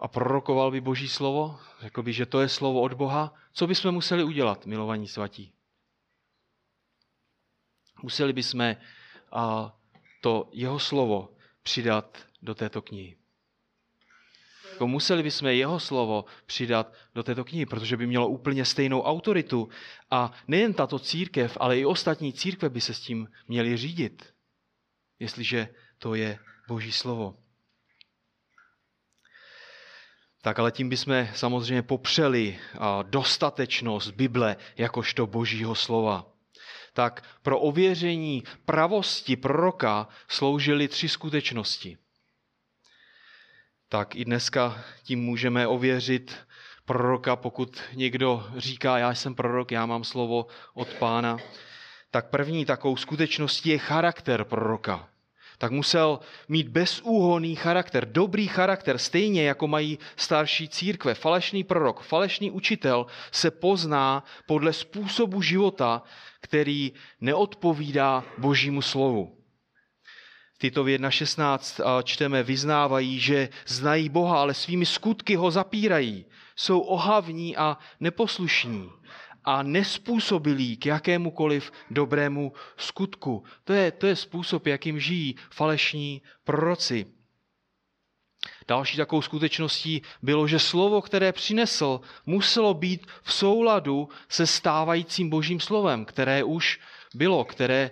[0.01, 3.91] a prorokoval by Boží slovo, řekl by, že to je slovo od Boha, co bychom
[3.91, 5.53] museli udělat, milovaní svatí?
[8.03, 8.75] Museli bychom
[9.31, 9.75] a
[10.21, 11.29] to jeho slovo
[11.63, 13.17] přidat do této knihy.
[14.71, 19.69] Jako museli bychom jeho slovo přidat do této knihy, protože by mělo úplně stejnou autoritu.
[20.11, 24.33] A nejen tato církev, ale i ostatní církve by se s tím měly řídit,
[25.19, 27.40] jestliže to je Boží slovo
[30.41, 32.59] tak ale tím bychom samozřejmě popřeli
[33.03, 36.25] dostatečnost Bible jakožto božího slova.
[36.93, 41.97] Tak pro ověření pravosti proroka sloužily tři skutečnosti.
[43.89, 46.37] Tak i dneska tím můžeme ověřit
[46.85, 51.37] proroka, pokud někdo říká, já jsem prorok, já mám slovo od pána.
[52.11, 55.10] Tak první takovou skutečností je charakter proroka
[55.61, 61.13] tak musel mít bezúhonný charakter, dobrý charakter, stejně jako mají starší církve.
[61.13, 66.01] Falešný prorok, falešný učitel se pozná podle způsobu života,
[66.41, 69.37] který neodpovídá božímu slovu.
[70.57, 76.25] Tyto v 1.16 čteme, vyznávají, že znají Boha, ale svými skutky ho zapírají.
[76.55, 78.89] Jsou ohavní a neposlušní
[79.45, 83.43] a nespůsobilý k jakémukoliv dobrému skutku.
[83.63, 87.05] To je, to je způsob, jakým žijí falešní proroci.
[88.67, 95.59] Další takovou skutečností bylo, že slovo, které přinesl, muselo být v souladu se stávajícím božím
[95.59, 96.79] slovem, které už
[97.15, 97.91] bylo, které,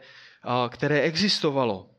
[0.69, 1.89] které existovalo.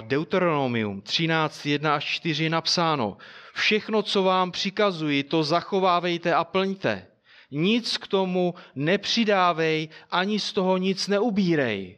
[0.00, 3.16] Deuteronomium 13, 1 až 4 je napsáno.
[3.54, 7.09] Všechno, co vám přikazuji, to zachovávejte a plňte.
[7.50, 11.96] Nic k tomu nepřidávej, ani z toho nic neubírej.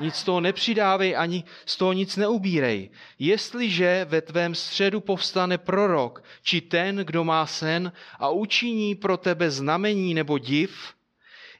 [0.00, 2.90] Nic z toho nepřidávej, ani z toho nic neubírej.
[3.18, 9.50] Jestliže ve tvém středu povstane prorok, či ten, kdo má sen a učiní pro tebe
[9.50, 10.94] znamení nebo div,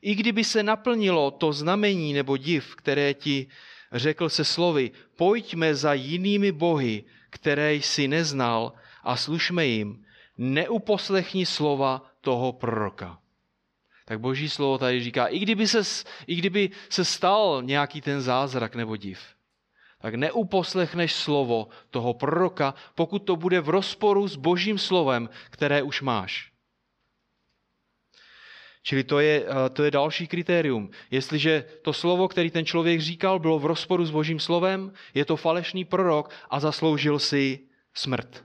[0.02, 3.46] i kdyby se naplnilo to znamení nebo div, které ti
[3.92, 8.72] řekl se slovy, pojďme za jinými bohy, které jsi neznal
[9.02, 10.04] a slušme jim,
[10.38, 13.18] neuposlechni slova toho proroka.
[14.04, 18.74] Tak boží slovo tady říká, i kdyby se, i kdyby se stal nějaký ten zázrak
[18.74, 19.20] nebo div,
[20.00, 26.02] tak neuposlechneš slovo toho proroka, pokud to bude v rozporu s božím slovem, které už
[26.02, 26.52] máš.
[28.82, 30.90] Čili to je, eh, to je další kritérium.
[31.10, 35.36] Jestliže to slovo, který ten člověk říkal, bylo v rozporu s božím slovem, je to
[35.36, 37.60] falešný prorok a zasloužil si
[37.94, 38.44] smrt.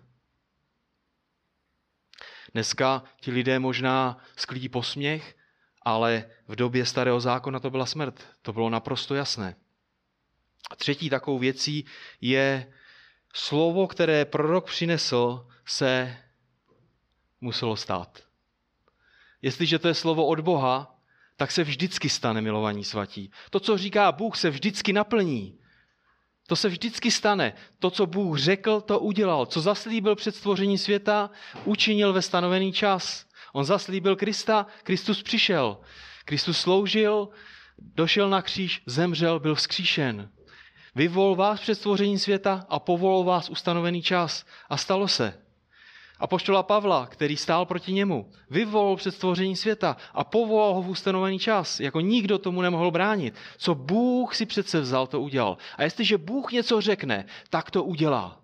[2.53, 5.35] Dneska ti lidé možná sklidí posměch,
[5.81, 8.27] ale v době starého zákona to byla smrt.
[8.41, 9.55] To bylo naprosto jasné.
[10.71, 11.85] A třetí takovou věcí
[12.21, 12.73] je
[13.33, 16.17] slovo, které prorok přinesl, se
[17.41, 18.23] muselo stát.
[19.41, 20.99] Jestliže to je slovo od Boha,
[21.35, 23.31] tak se vždycky stane milovaní svatí.
[23.49, 25.59] To, co říká Bůh, se vždycky naplní.
[26.49, 27.53] To se vždycky stane.
[27.79, 29.45] To, co Bůh řekl, to udělal.
[29.45, 31.29] Co zaslíbil před stvoření světa,
[31.65, 33.25] učinil ve stanovený čas.
[33.53, 35.77] On zaslíbil Krista, Kristus přišel.
[36.25, 37.29] Kristus sloužil,
[37.77, 40.29] došel na kříž, zemřel, byl vzkříšen.
[40.95, 44.45] Vyvolil vás před stvoření světa a povolil vás ustanovený čas.
[44.69, 45.48] A stalo se.
[46.19, 50.89] A poštola Pavla, který stál proti němu, vyvolil před stvoření světa a povolal ho v
[50.89, 51.79] ustanovený čas.
[51.79, 53.35] Jako nikdo tomu nemohl bránit.
[53.57, 55.57] Co Bůh si přece vzal, to udělal.
[55.77, 58.41] A jestliže Bůh něco řekne, tak to udělá.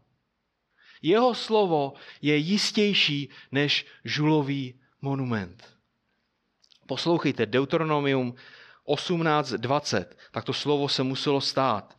[1.02, 5.76] Jeho slovo je jistější než žulový monument.
[6.88, 8.36] Poslouchejte, Deuteronomium
[8.88, 11.94] 18.20, tak to slovo se muselo stát.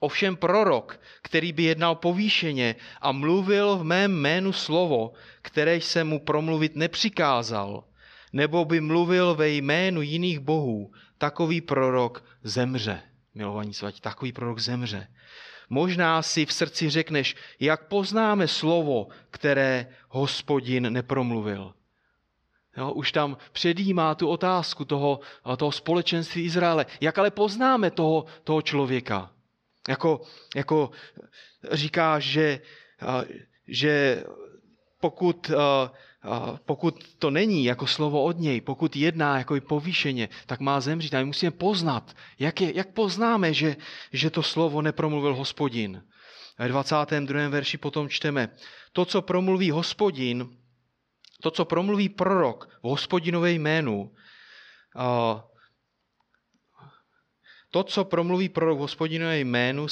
[0.00, 6.20] Ovšem prorok, který by jednal povýšeně a mluvil v mém jménu slovo, které jsem mu
[6.20, 7.84] promluvit nepřikázal,
[8.32, 13.02] nebo by mluvil ve jménu jiných bohů, takový prorok zemře.
[13.34, 15.08] Milovaní svatí, takový prorok zemře.
[15.70, 21.74] Možná si v srdci řekneš, jak poznáme slovo, které hospodin nepromluvil.
[22.76, 25.20] Jo, už tam předjímá tu otázku toho,
[25.56, 26.86] toho společenství Izraele.
[27.00, 29.30] Jak ale poznáme toho, toho člověka?
[29.88, 30.20] Jako,
[30.56, 30.90] jako
[31.72, 32.60] říká, že,
[33.68, 34.24] že
[35.00, 35.50] pokud,
[36.64, 41.14] pokud to není jako slovo od něj, pokud jedná jako i povýšeně, tak má zemřít.
[41.14, 43.76] A my musíme poznat, jak, je, jak poznáme, že,
[44.12, 46.02] že to slovo nepromluvil hospodin.
[46.58, 47.48] Ve 22.
[47.48, 48.48] verši potom čteme,
[48.92, 50.56] to, co promluví hospodin,
[51.42, 54.12] to, co promluví prorok v hospodinové jménu,
[57.70, 59.86] to, co promluví prorok hospodinové jménu,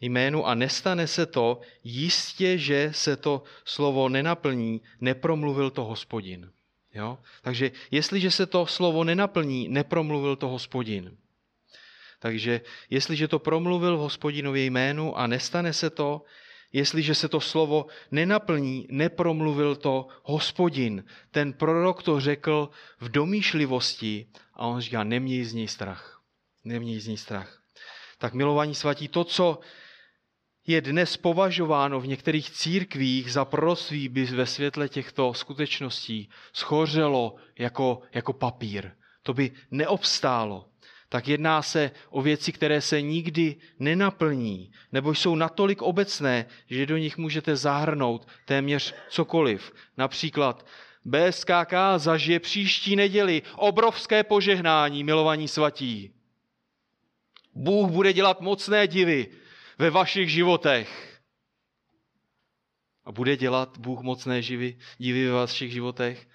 [0.00, 6.50] jménu a nestane se to, jistě, že se to slovo nenaplní, nepromluvil to hospodin.
[6.94, 7.18] Jo?
[7.42, 11.16] Takže jestliže se to slovo nenaplní, nepromluvil to hospodin.
[12.18, 16.22] Takže jestliže to promluvil v hospodinově jménu a nestane se to,
[16.72, 21.04] jestliže se to slovo nenaplní, nepromluvil to hospodin.
[21.30, 26.13] Ten prorok to řekl v domýšlivosti a on říká, neměj z něj strach.
[26.64, 27.62] Neměj z něj strach.
[28.18, 29.60] Tak milovaní svatí, to, co
[30.66, 38.02] je dnes považováno v některých církvích za proroctví, by ve světle těchto skutečností schořelo jako,
[38.12, 38.90] jako papír.
[39.22, 40.74] To by neobstálo
[41.14, 46.96] tak jedná se o věci, které se nikdy nenaplní, nebo jsou natolik obecné, že do
[46.96, 49.72] nich můžete zahrnout téměř cokoliv.
[49.96, 50.66] Například
[51.04, 56.13] BSKK zažije příští neděli obrovské požehnání, milovaní svatí.
[57.54, 59.28] Bůh bude dělat mocné divy
[59.78, 61.20] ve vašich životech.
[63.04, 66.28] A bude dělat Bůh mocné živy, divy ve vašich životech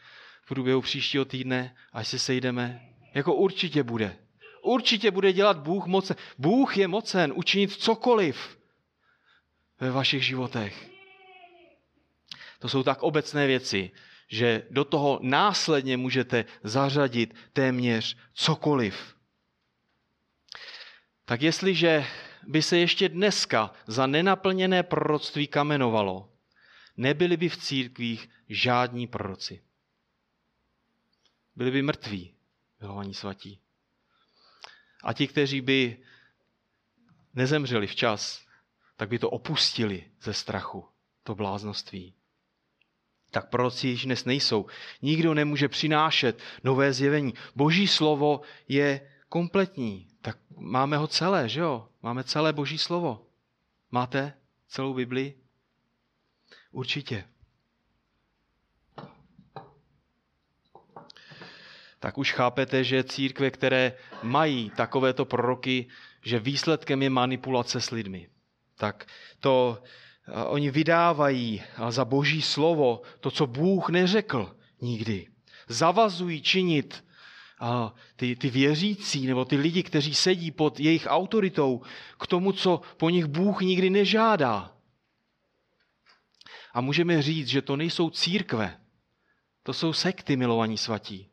[0.44, 2.90] v průběhu příštího týdne, až se sejdeme?
[3.14, 4.18] Jako určitě bude.
[4.62, 6.16] Určitě bude dělat Bůh mocen.
[6.38, 8.60] Bůh je mocen učinit cokoliv
[9.80, 10.90] ve vašich životech.
[12.60, 13.92] To jsou tak obecné věci,
[14.28, 19.16] že do toho následně můžete zařadit téměř cokoliv.
[21.30, 22.06] Tak jestliže
[22.48, 26.30] by se ještě dneska za nenaplněné proroctví kamenovalo,
[26.98, 29.64] nebyli by v církvích žádní proroci.
[31.56, 32.34] Byli by mrtví,
[32.82, 33.60] milovaní svatí.
[35.04, 35.98] A ti, kteří by
[37.34, 38.46] nezemřeli včas,
[38.96, 40.86] tak by to opustili ze strachu,
[41.24, 42.14] to bláznoství.
[43.32, 44.66] Tak proroci již dnes nejsou.
[45.02, 47.34] Nikdo nemůže přinášet nové zjevení.
[47.56, 50.09] Boží slovo je kompletní.
[50.22, 51.88] Tak máme ho celé, že jo?
[52.02, 53.26] Máme celé Boží slovo.
[53.92, 54.34] Máte
[54.68, 55.34] celou Bibli?
[56.72, 57.26] Určitě.
[62.00, 65.88] tak už chápete, že církve, které mají takovéto proroky,
[66.22, 68.30] že výsledkem je manipulace s lidmi.
[68.76, 69.06] Tak
[69.40, 69.84] to
[70.48, 75.28] oni vydávají za boží slovo to, co Bůh neřekl nikdy.
[75.68, 77.04] Zavazují činit
[77.60, 81.82] a ty, ty věřící nebo ty lidi, kteří sedí pod jejich autoritou
[82.20, 84.72] k tomu, co po nich Bůh nikdy nežádá.
[86.74, 88.80] A můžeme říct, že to nejsou církve,
[89.64, 91.30] to jsou sekty milovaní svatí.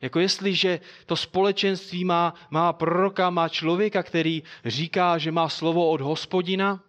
[0.00, 6.00] Jako jestliže to společenství má, má proroka, má člověka, který říká, že má slovo od
[6.00, 6.82] hospodina,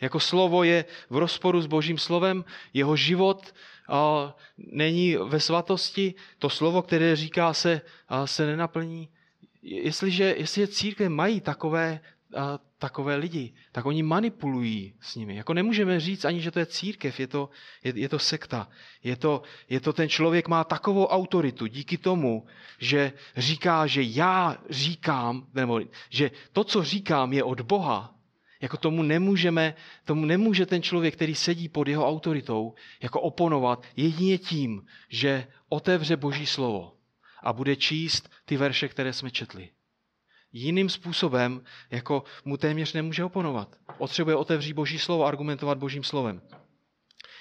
[0.00, 3.54] jako slovo je v rozporu s božím slovem, jeho život
[4.58, 7.80] není ve svatosti, to slovo, které říká, se,
[8.24, 9.08] se nenaplní.
[9.62, 12.00] Jestliže, jestliže církve mají takové,
[12.78, 15.36] takové lidi, tak oni manipulují s nimi.
[15.36, 17.50] Jako nemůžeme říct ani, že to je církev, je to,
[17.84, 18.68] je, je to sekta.
[19.04, 22.46] Je to, je to ten člověk má takovou autoritu díky tomu,
[22.78, 25.80] že říká, že já říkám, nebo
[26.10, 28.15] že to, co říkám, je od Boha.
[28.60, 34.38] Jako tomu nemůžeme, tomu nemůže ten člověk, který sedí pod jeho autoritou, jako oponovat jedině
[34.38, 36.92] tím, že otevře Boží slovo
[37.42, 39.68] a bude číst ty verše, které jsme četli.
[40.52, 43.76] Jiným způsobem, jako mu téměř nemůže oponovat.
[43.98, 46.42] Potřebuje otevřít Boží slovo, argumentovat Božím slovem.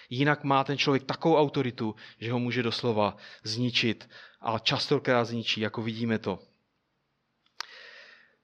[0.10, 4.10] Jinak má ten člověk takovou autoritu, že ho může doslova zničit
[4.42, 6.40] a častokrát zničí, jako vidíme to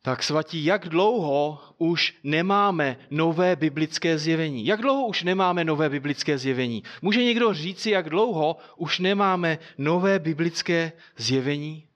[0.02, 4.66] tak svatí, jak dlouho už nemáme nové biblické zjevení?
[4.66, 6.84] Jak dlouho už nemáme nové biblické zjevení?
[7.02, 11.88] Může někdo říci, jak dlouho už nemáme nové biblické zjevení?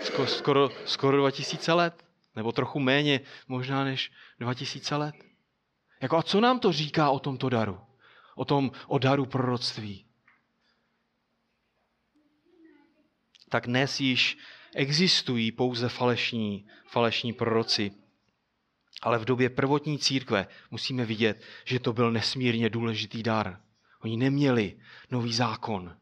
[0.00, 2.04] Skoro, skoro, skoro 2000 let,
[2.36, 5.14] nebo trochu méně možná než 2000 let.
[6.00, 7.80] Jako a co nám to říká o tomto daru?
[8.34, 10.06] O tom, o daru proroctví?
[13.54, 14.38] Tak dnes již
[14.74, 17.92] existují pouze falešní, falešní proroci.
[19.02, 23.60] Ale v době prvotní církve musíme vidět, že to byl nesmírně důležitý dar.
[24.00, 24.78] Oni neměli
[25.10, 25.96] nový zákon.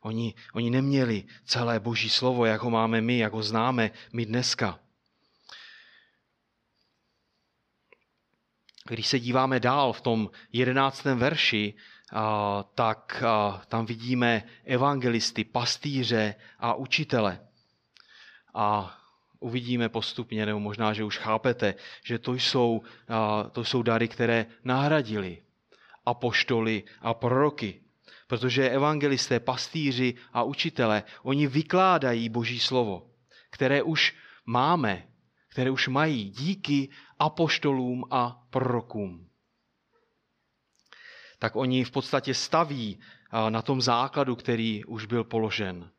[0.00, 4.80] Oni, oni neměli celé boží slovo, jak ho máme my, jak ho známe my dneska.
[8.88, 11.74] Když se díváme dál v tom jedenáctém verši,
[12.74, 13.22] tak
[13.68, 17.40] tam vidíme evangelisty, pastýře a učitele.
[18.54, 18.98] A
[19.40, 22.82] uvidíme postupně, nebo možná, že už chápete, že to jsou,
[23.52, 25.42] to jsou dary, které nahradili
[26.06, 27.80] apoštoly a proroky.
[28.26, 33.10] Protože evangelisté, pastýři a učitele, oni vykládají Boží slovo,
[33.50, 34.14] které už
[34.46, 35.08] máme,
[35.48, 36.88] které už mají díky
[37.18, 39.28] apoštolům a prorokům
[41.38, 42.98] tak oni v podstatě staví
[43.48, 45.90] na tom základu, který už byl položen.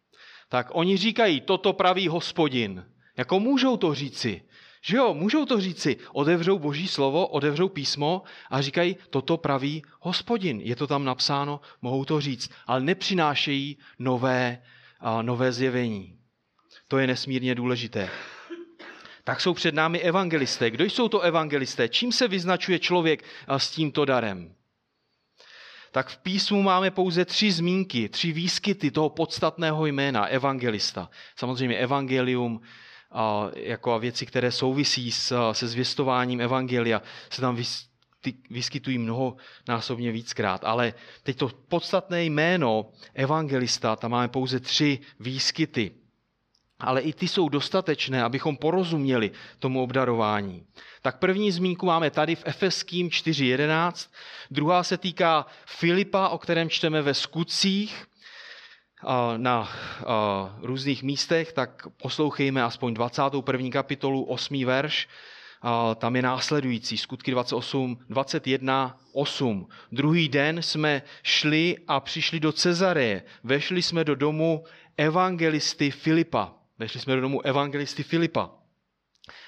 [0.50, 2.86] Tak oni říkají, toto praví hospodin.
[3.18, 4.42] Jako můžou to říci?
[4.82, 5.98] Že jo, můžou to říci.
[6.14, 10.62] Odevřou boží slovo, odevřou písmo a říkají, toto praví hospodin.
[10.62, 14.62] Je to tam napsáno, mohou to říct, ale nepřinášejí nové,
[15.22, 16.20] nové zjevení.
[16.88, 18.10] To je nesmírně důležité.
[19.24, 20.70] Tak jsou před námi evangelisté.
[20.72, 21.90] Kdo jsou to evangelisté?
[21.90, 23.24] Čím se vyznačuje člověk
[23.58, 24.56] s tímto darem?
[25.96, 31.10] Tak v písmu máme pouze tři zmínky, tři výskyty toho podstatného jména, evangelista.
[31.36, 32.62] Samozřejmě evangelium,
[33.12, 37.58] a jako a věci, které souvisí s, se zvěstováním evangelia, se tam
[38.50, 40.66] vyskytují mnohonásobně víckrát.
[40.66, 40.94] Ale
[41.24, 45.92] teď to podstatné jméno evangelista, tam máme pouze tři výskyty
[46.80, 50.66] ale i ty jsou dostatečné, abychom porozuměli tomu obdarování.
[51.02, 54.10] Tak první zmínku máme tady v Efeským 4.11,
[54.52, 58.06] druhá se týká Filipa, o kterém čteme ve skutcích
[59.38, 59.70] na
[60.62, 63.70] různých místech, tak poslouchejme aspoň 21.
[63.70, 64.66] kapitolu, 8.
[64.66, 65.08] verš,
[65.96, 69.68] tam je následující, skutky 28, 21, 8.
[69.92, 73.24] Druhý den jsme šli a přišli do Cezareje.
[73.44, 74.64] Vešli jsme do domu
[74.98, 76.54] evangelisty Filipa.
[76.78, 78.52] Vešli jsme do domu evangelisty Filipa,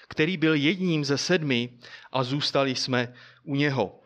[0.08, 1.70] který byl jedním ze sedmi
[2.12, 3.14] a zůstali jsme
[3.44, 4.00] u něho.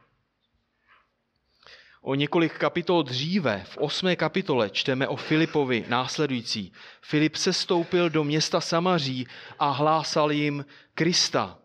[2.01, 6.71] O několik kapitol dříve, v osmé kapitole, čteme o Filipovi následující.
[7.01, 9.27] Filip se stoupil do města Samaří
[9.59, 11.59] a hlásal jim Krista.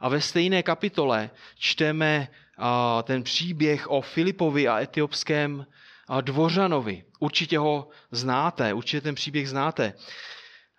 [0.00, 2.28] A ve stejné kapitole čteme
[3.02, 5.66] ten příběh o Filipovi a etiopském
[6.20, 7.04] dvořanovi.
[7.18, 9.94] Určitě ho znáte, určitě ten příběh znáte.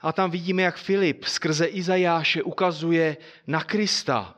[0.04, 4.36] A tam vidíme, jak Filip skrze Izajáše ukazuje na Krista.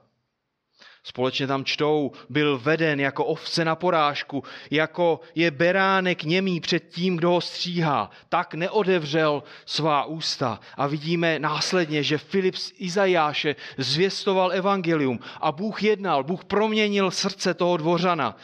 [1.03, 7.17] Společně tam čtou, byl veden jako ovce na porážku, jako je beránek němý před tím,
[7.17, 8.09] kdo ho stříhá.
[8.29, 10.59] Tak neodevřel svá ústa.
[10.77, 17.53] A vidíme následně, že Filip z Izajáše zvěstoval evangelium a Bůh jednal, Bůh proměnil srdce
[17.53, 18.37] toho dvořana.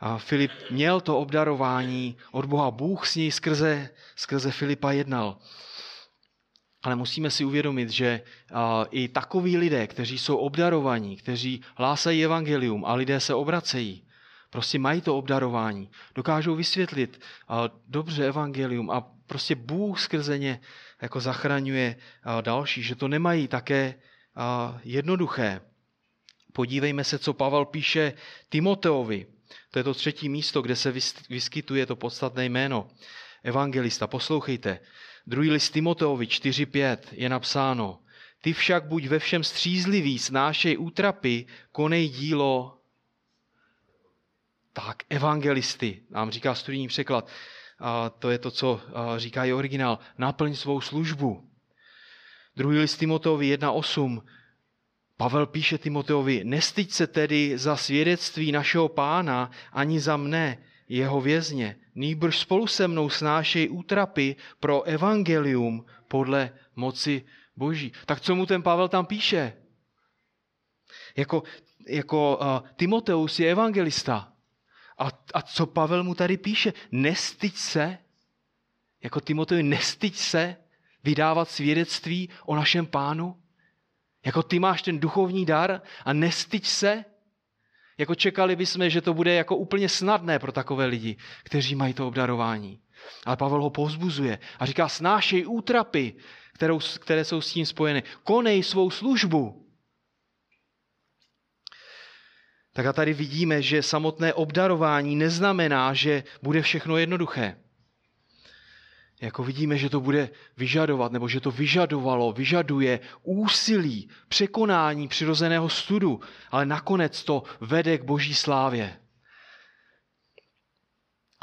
[0.00, 2.70] A Filip měl to obdarování od Boha.
[2.70, 5.36] Bůh s něj skrze, skrze Filipa jednal.
[6.82, 8.22] Ale musíme si uvědomit, že
[8.90, 14.04] i takoví lidé, kteří jsou obdarovaní, kteří hlásají evangelium a lidé se obracejí,
[14.50, 17.20] prostě mají to obdarování, dokážou vysvětlit
[17.88, 20.60] dobře evangelium a prostě Bůh skrze ně
[21.02, 21.96] jako zachraňuje
[22.40, 23.94] další, že to nemají také
[24.84, 25.60] jednoduché.
[26.52, 28.12] Podívejme se, co Pavel píše
[28.48, 29.26] Timoteovi.
[29.70, 30.92] To je to třetí místo, kde se
[31.28, 32.88] vyskytuje to podstatné jméno.
[33.42, 34.78] Evangelista, poslouchejte.
[35.26, 37.98] Druhý list Timoteovi 4.5 je napsáno,
[38.40, 42.78] ty však buď ve všem střízlivý, snášej útrapy, konej dílo.
[44.72, 47.28] Tak, evangelisty, nám říká studijní překlad,
[47.78, 48.80] a to je to, co
[49.16, 51.50] říká i originál, naplň svou službu.
[52.56, 54.22] Druhý list Timoteovi 1.8,
[55.16, 60.58] Pavel píše Timoteovi, nestyď se tedy za svědectví našeho pána ani za mne,
[60.96, 67.24] jeho vězně, nýbrž spolu se mnou snášej útrapy pro evangelium podle moci
[67.56, 67.92] boží.
[68.06, 69.52] Tak co mu ten Pavel tam píše?
[71.16, 71.42] Jako,
[71.88, 74.32] jako uh, Timoteus je evangelista.
[74.98, 76.72] A, a co Pavel mu tady píše?
[76.90, 77.98] Nestyď se,
[79.02, 80.56] jako Timoteus, nestyď se
[81.04, 83.42] vydávat svědectví o našem pánu?
[84.26, 87.04] Jako ty máš ten duchovní dar a nestyď se?
[87.98, 92.08] Jako čekali bychom, že to bude jako úplně snadné pro takové lidi, kteří mají to
[92.08, 92.80] obdarování.
[93.26, 96.14] Ale Pavel ho povzbuzuje a říká, snášej útrapy,
[96.52, 98.02] kterou, které jsou s tím spojeny.
[98.24, 99.68] Konej svou službu.
[102.72, 107.56] Tak a tady vidíme, že samotné obdarování neznamená, že bude všechno jednoduché.
[109.22, 116.20] Jako vidíme, že to bude vyžadovat, nebo že to vyžadovalo, vyžaduje úsilí, překonání přirozeného studu,
[116.50, 118.96] ale nakonec to vede k boží slávě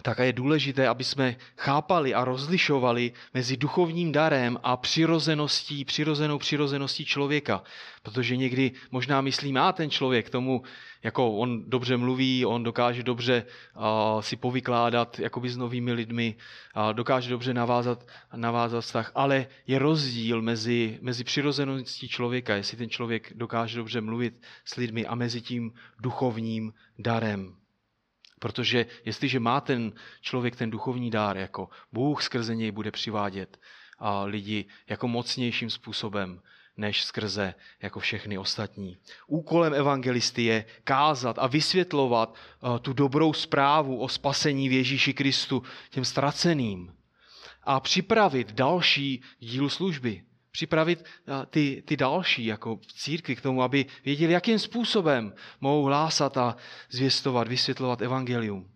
[0.01, 7.05] tak je důležité, aby jsme chápali a rozlišovali mezi duchovním darem a přirozeností, přirozenou přirozeností
[7.05, 7.63] člověka.
[8.03, 10.61] Protože někdy možná myslíme, a ten člověk tomu,
[11.03, 13.45] jako on dobře mluví, on dokáže dobře
[13.75, 16.35] uh, si povykládat jakoby s novými lidmi,
[16.75, 22.89] uh, dokáže dobře navázat, navázat vztah, ale je rozdíl mezi, mezi přirozeností člověka, jestli ten
[22.89, 27.58] člověk dokáže dobře mluvit s lidmi a mezi tím duchovním darem.
[28.39, 33.59] Protože jestliže má ten člověk ten duchovní dár, jako Bůh skrze něj bude přivádět
[33.99, 36.41] a lidi jako mocnějším způsobem,
[36.77, 38.97] než skrze jako všechny ostatní.
[39.27, 45.63] Úkolem evangelisty je kázat a vysvětlovat eh, tu dobrou zprávu o spasení v Ježíši Kristu
[45.89, 46.93] těm ztraceným
[47.63, 53.63] a připravit další díl služby připravit eh, ty, ty další jako v církvi k tomu,
[53.63, 56.55] aby věděli, jakým způsobem mohou hlásat a
[56.89, 58.71] zvěstovat, vysvětlovat evangelium.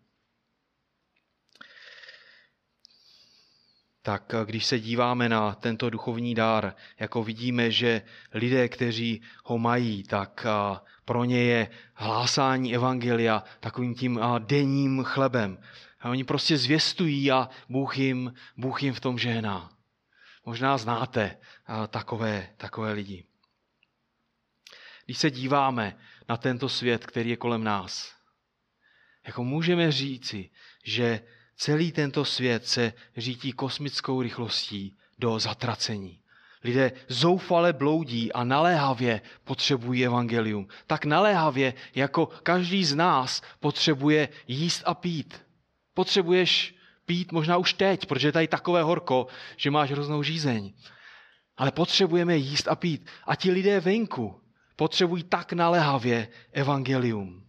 [4.02, 8.02] Tak eh, když se díváme na tento duchovní dár, jako vidíme, že
[8.34, 15.58] lidé, kteří ho mají, tak eh, pro ně je hlásání evangelia takovým tím denním chlebem.
[16.00, 19.73] A oni prostě zvěstují a Bůh jim, Bůh jim v tom žehná.
[20.46, 21.38] Možná znáte
[21.88, 23.26] takové, takové lidi.
[25.06, 25.98] Když se díváme
[26.30, 28.16] na tento svět, který je kolem nás,
[29.26, 30.50] jako můžeme říci,
[30.84, 31.22] že
[31.56, 36.20] celý tento svět se řítí kosmickou rychlostí do zatracení.
[36.64, 40.68] Lidé zoufale bloudí a naléhavě potřebují evangelium.
[40.88, 45.46] Tak naléhavě, jako každý z nás potřebuje jíst a pít.
[45.94, 46.76] Potřebuješ
[47.06, 49.28] pít možná už teď, protože je tady takové horko,
[49.58, 50.74] že máš hroznou žízeň.
[51.58, 53.10] Ale potřebujeme jíst a pít.
[53.28, 54.42] A ti lidé venku
[54.76, 57.43] potřebují tak naléhavě evangelium.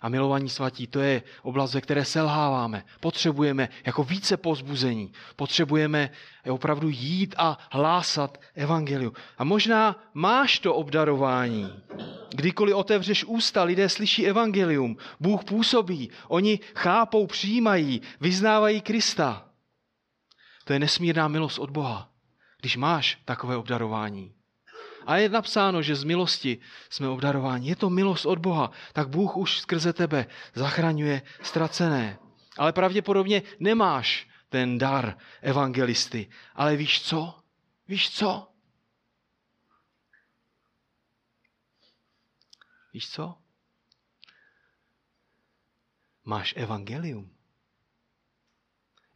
[0.00, 2.84] A milovaní svatí, to je oblast, ve které selháváme.
[3.00, 5.12] Potřebujeme jako více pozbuzení.
[5.36, 6.10] Potřebujeme
[6.50, 9.12] opravdu jít a hlásat evangelium.
[9.38, 11.72] A možná máš to obdarování.
[12.34, 14.96] Kdykoliv otevřeš ústa, lidé slyší evangelium.
[15.20, 16.10] Bůh působí.
[16.28, 19.48] Oni chápou, přijímají, vyznávají Krista.
[20.64, 22.10] To je nesmírná milost od Boha,
[22.60, 24.37] když máš takové obdarování.
[25.08, 26.58] A je napsáno, že z milosti
[26.90, 27.68] jsme obdarováni.
[27.68, 28.70] Je to milost od Boha.
[28.92, 32.18] Tak Bůh už skrze tebe zachraňuje ztracené.
[32.58, 36.28] Ale pravděpodobně nemáš ten dar evangelisty.
[36.54, 37.40] Ale víš co?
[37.88, 38.52] Víš co?
[42.92, 43.38] Víš co?
[46.24, 47.37] Máš evangelium.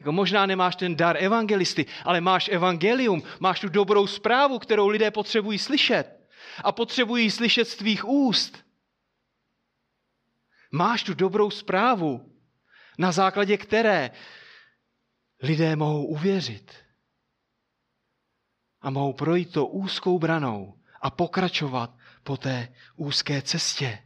[0.03, 5.11] Jako možná nemáš ten dar evangelisty, ale máš evangelium, máš tu dobrou zprávu, kterou lidé
[5.11, 6.27] potřebují slyšet.
[6.65, 8.65] A potřebují slyšet z tvých úst.
[10.73, 12.35] Máš tu dobrou zprávu,
[12.99, 14.11] na základě které
[15.43, 16.75] lidé mohou uvěřit.
[18.81, 23.99] A mohou projít to úzkou branou a pokračovat po té úzké cestě.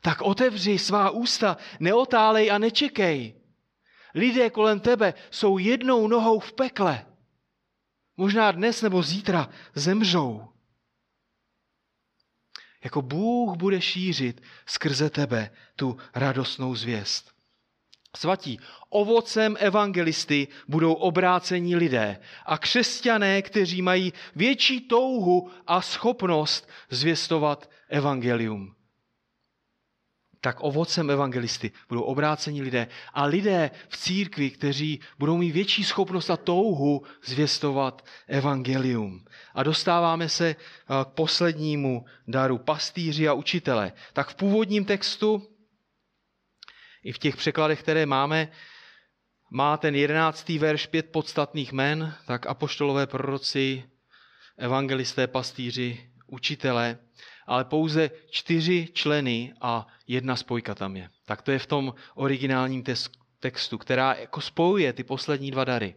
[0.00, 3.41] Tak otevři svá ústa, neotálej a nečekej.
[4.14, 7.06] Lidé kolem tebe jsou jednou nohou v pekle.
[8.16, 10.48] Možná dnes nebo zítra zemřou.
[12.84, 17.32] Jako Bůh bude šířit skrze tebe tu radostnou zvěst.
[18.16, 27.70] Svatí, ovocem evangelisty budou obrácení lidé a křesťané, kteří mají větší touhu a schopnost zvěstovat
[27.88, 28.74] evangelium.
[30.44, 36.30] Tak ovocem evangelisty budou obrácení lidé a lidé v církvi, kteří budou mít větší schopnost
[36.30, 39.24] a touhu zvěstovat evangelium.
[39.54, 40.56] A dostáváme se eh,
[41.04, 43.92] k poslednímu daru, pastýři a učitele.
[44.12, 45.48] Tak v původním textu
[47.02, 48.48] i v těch překladech, které máme,
[49.50, 53.84] má ten jedenáctý verš pět podstatných men, tak apoštolové proroci,
[54.58, 56.98] evangelisté, pastýři, učitelé,
[57.46, 61.08] ale pouze čtyři členy a jedna spojka tam je.
[61.24, 62.84] Tak to je v tom originálním
[63.40, 65.94] textu, která jako spojuje ty poslední dva dary.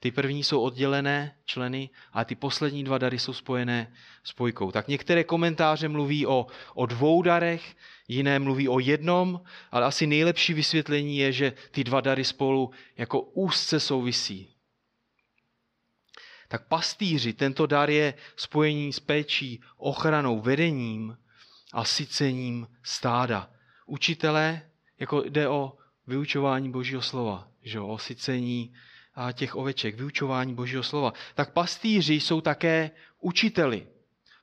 [0.00, 3.92] Ty první jsou oddělené členy a ty poslední dva dary jsou spojené
[4.24, 4.70] spojkou.
[4.70, 7.76] Tak některé komentáře mluví o, o dvou darech,
[8.08, 13.20] jiné mluví o jednom, ale asi nejlepší vysvětlení je, že ty dva dary spolu jako
[13.20, 14.57] úzce souvisí.
[16.48, 21.18] Tak pastýři, tento dar je spojení s péčí, ochranou, vedením
[21.72, 23.50] a sycením stáda.
[23.86, 24.62] Učitelé,
[24.98, 25.72] jako jde o
[26.06, 28.74] vyučování Božího slova, že o sycení
[29.32, 31.12] těch oveček, vyučování Božího slova.
[31.34, 32.90] Tak pastýři jsou také
[33.20, 33.86] učiteli,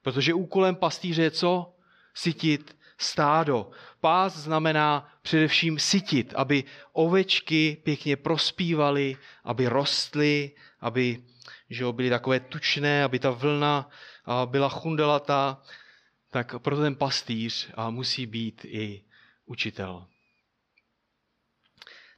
[0.01, 1.75] protože úkolem pastýře je co?
[2.13, 3.71] Sytit stádo.
[4.01, 11.23] Pás znamená především sytit, aby ovečky pěkně prospívaly, aby rostly, aby
[11.69, 13.89] že byly takové tučné, aby ta vlna
[14.45, 15.61] byla chundelatá,
[16.31, 19.03] tak proto ten pastýř musí být i
[19.45, 20.07] učitel.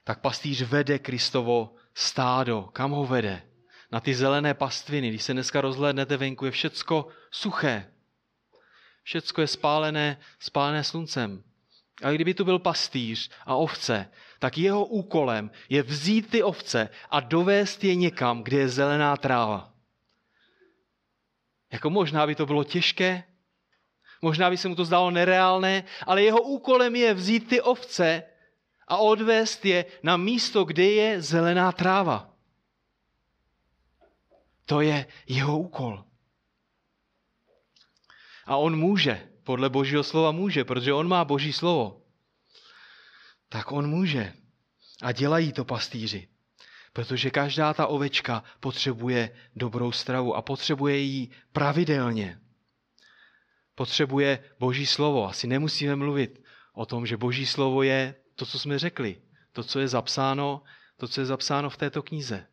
[0.03, 2.69] Tak pastýř vede Kristovo stádo.
[2.73, 3.41] Kam ho vede?
[3.91, 5.09] Na ty zelené pastviny.
[5.09, 7.91] Když se dneska rozhlédnete venku, je všecko suché.
[9.03, 11.43] Všecko je spálené, spálené sluncem.
[12.03, 17.19] A kdyby tu byl pastýř a ovce, tak jeho úkolem je vzít ty ovce a
[17.19, 19.73] dovést je někam, kde je zelená tráva.
[21.71, 23.23] Jako možná by to bylo těžké,
[24.21, 28.23] možná by se mu to zdálo nereálné, ale jeho úkolem je vzít ty ovce
[28.87, 32.33] a odvést je na místo, kde je zelená tráva.
[34.65, 36.03] To je jeho úkol.
[38.45, 42.06] A on může, podle Božího slova může, protože on má Boží slovo.
[43.49, 44.33] Tak on může.
[45.01, 46.27] A dělají to pastýři.
[46.93, 52.39] Protože každá ta ovečka potřebuje dobrou stravu a potřebuje ji pravidelně.
[53.75, 55.29] Potřebuje Boží slovo.
[55.29, 56.43] Asi nemusíme mluvit
[56.73, 59.21] o tom, že Boží slovo je to, co jsme řekli,
[59.51, 60.63] to, co je zapsáno,
[60.97, 62.47] to, co je zapsáno v této knize.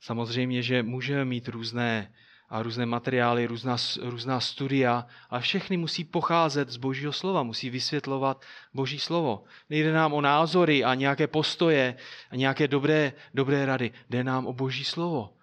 [0.00, 2.14] Samozřejmě, že můžeme mít různé,
[2.52, 8.44] a různé materiály, různá, různá studia, ale všechny musí pocházet z Božího slova, musí vysvětlovat
[8.74, 9.44] Boží slovo.
[9.70, 11.96] Nejde nám o názory a nějaké postoje
[12.30, 13.92] a nějaké dobré, dobré rady.
[14.10, 15.34] Jde nám o Boží slovo.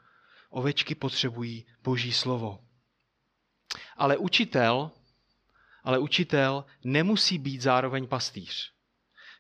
[0.50, 2.60] Ovečky potřebují Boží slovo.
[3.98, 4.92] Ale učitel
[5.84, 8.72] ale učitel nemusí být zároveň pastýř.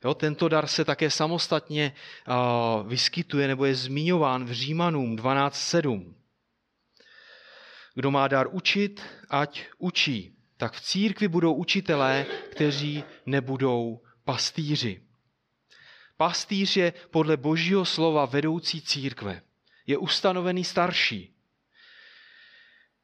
[0.03, 1.93] Jo, tento dar se také samostatně
[2.27, 6.18] uh, vyskytuje nebo je zmiňován v Římanům 12.7.
[7.99, 10.35] Kdo má dar učit, ať učí.
[10.57, 15.01] Tak v církvi budou učitelé, kteří nebudou pastýři.
[16.17, 19.41] Pastýř je podle božího slova vedoucí církve.
[19.87, 21.35] Je ustanovený starší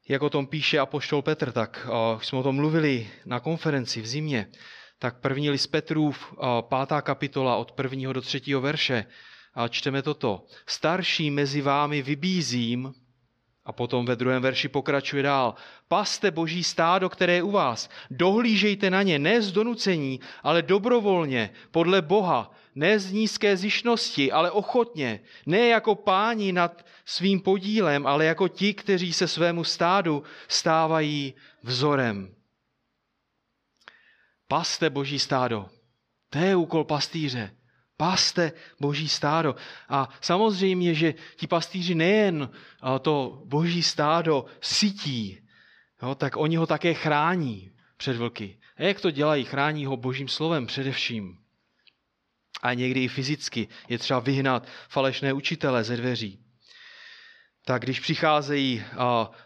[0.08, 1.88] jak o tom píše apoštol Petr, tak
[2.22, 4.48] jsme o tom mluvili na konferenci v zimě,
[5.00, 9.06] tak první list Petrův, pátá kapitola od prvního do třetího verše,
[9.54, 10.46] a čteme toto.
[10.68, 12.94] Starší mezi vámi vybízím,
[13.66, 15.56] a potom ve druhém verši pokračuje dál.
[15.88, 17.90] Paste boží stádo, které je u vás.
[18.12, 24.52] Dohlížejte na ně ne z donucení, ale dobrovolně, podle Boha, ne z nízké zišnosti, ale
[24.52, 31.34] ochotně, ne jako páni nad svým podílem, ale jako ti, kteří se svému stádu stávají
[31.64, 32.36] vzorem.
[34.48, 35.70] Paste boží stádo.
[36.30, 37.56] To je úkol pastýře.
[37.98, 39.56] Paste boží stádo.
[39.90, 42.50] A samozřejmě, že ti pastýři nejen
[43.02, 45.48] to boží stádo sytí,
[46.02, 48.60] jo, tak oni ho také chrání před vlky.
[48.78, 49.46] A jak to dělají?
[49.46, 51.38] Chrání ho božím slovem především.
[52.62, 56.40] A někdy i fyzicky je třeba vyhnat falešné učitele ze dveří.
[57.66, 58.84] Tak když přicházejí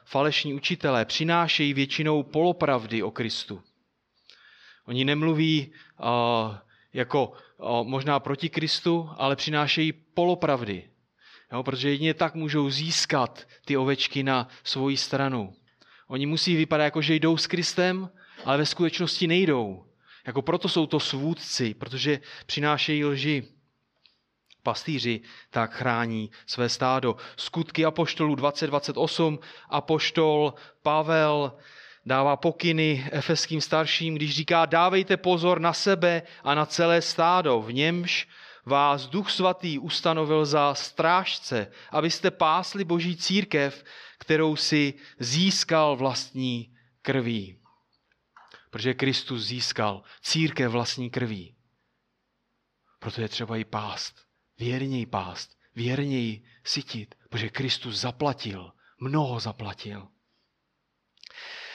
[0.06, 3.64] falešní učitelé, přinášejí většinou polopravdy o Kristu.
[4.86, 5.72] Oni nemluví
[6.93, 7.34] jako
[7.84, 10.89] možná proti Kristu, ale přinášejí polopravdy.
[11.51, 15.53] Jo, protože jedině tak můžou získat ty ovečky na svoji stranu.
[16.07, 18.10] Oni musí vypadat jako, že jdou s Kristem,
[18.45, 19.86] ale ve skutečnosti nejdou.
[20.28, 23.47] Jako proto jsou to svůdci, protože přinášejí lži.
[24.64, 27.16] Pastýři tak chrání své stádo.
[27.38, 29.39] Skutky apoštolů 2028,
[29.70, 30.53] apoštol
[30.84, 31.57] Pavel
[32.10, 37.74] dává pokyny efeským starším, když říká, dávejte pozor na sebe a na celé stádo, v
[37.74, 38.28] němž
[38.66, 43.84] vás Duch Svatý ustanovil za strážce, abyste pásli Boží církev,
[44.20, 47.62] kterou si získal vlastní krví.
[48.70, 51.55] Protože Kristus získal církev vlastní krví.
[52.99, 54.16] Proto je třeba ji pást,
[54.60, 60.07] věrně ji pást, věrně ji sytit, protože Kristus zaplatil, mnoho zaplatil.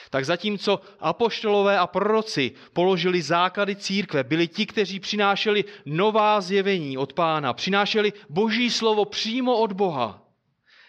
[0.09, 7.13] Tak zatímco apoštolové a proroci položili základy církve, byli ti, kteří přinášeli nová zjevení od
[7.13, 10.21] pána, přinášeli boží slovo přímo od Boha.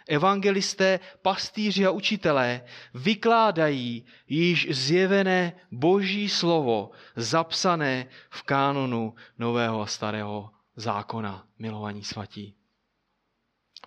[0.09, 2.63] Evangelisté, pastýři a učitelé
[2.95, 12.55] vykládají již zjevené boží slovo, zapsané v kánonu nového a starého zákona, milovaní svatí.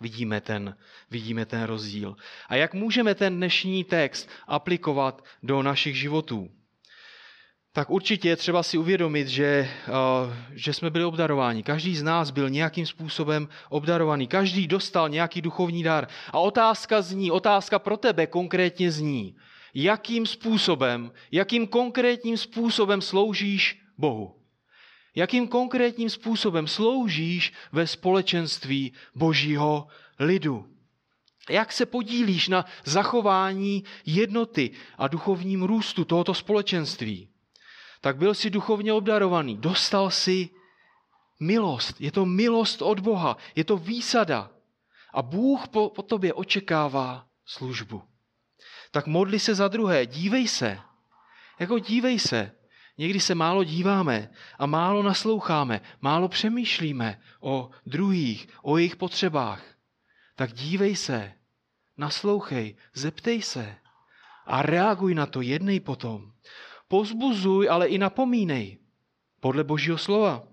[0.02, 0.78] Vidíme ten,
[1.12, 2.16] vidíme ten rozdíl.
[2.48, 6.50] A jak můžeme ten dnešní text aplikovat do našich životů?
[7.74, 11.64] Tak určitě je třeba si uvědomit, že, uh, že jsme byli obdarováni.
[11.64, 14.28] Každý z nás byl nějakým způsobem obdarovaný.
[14.28, 16.08] Každý dostal nějaký duchovní dar.
[16.32, 19.36] A otázka zní, otázka pro tebe konkrétně zní,
[19.74, 24.39] jakým způsobem, jakým konkrétním způsobem sloužíš Bohu.
[25.16, 29.88] Jakým konkrétním způsobem sloužíš ve společenství božího
[30.20, 30.76] lidu?
[31.50, 37.30] Jak se podílíš na zachování jednoty a duchovním růstu tohoto společenství?
[38.02, 40.50] Tak byl si duchovně obdarovaný, dostal si
[41.40, 42.02] milost.
[42.02, 44.52] Je to milost od Boha, je to výsada.
[45.14, 48.04] A Bůh po, po tobě očekává službu.
[48.92, 50.80] Tak modli se za druhé, dívej se.
[51.60, 52.52] Jako dívej se,
[53.00, 59.64] Někdy se málo díváme a málo nasloucháme, málo přemýšlíme o druhých, o jejich potřebách.
[60.36, 61.34] Tak dívej se,
[61.98, 63.76] naslouchej, zeptej se
[64.46, 66.32] a reaguj na to, jednej potom.
[66.88, 68.78] Pozbuzuj, ale i napomínej
[69.40, 70.44] podle Božího slova.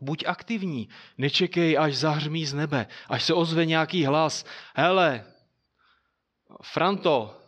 [0.00, 0.88] Buď aktivní,
[1.18, 4.44] nečekej, až zahřmí z nebe, až se ozve nějaký hlas.
[4.74, 5.24] Hele,
[6.62, 7.43] Franto,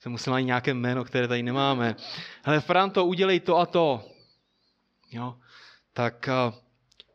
[0.00, 1.96] jsem musel najít nějaké jméno, které tady nemáme.
[2.42, 4.04] Hele, Franto, udělej to a to.
[5.12, 5.38] Jo?
[5.92, 6.54] Tak uh,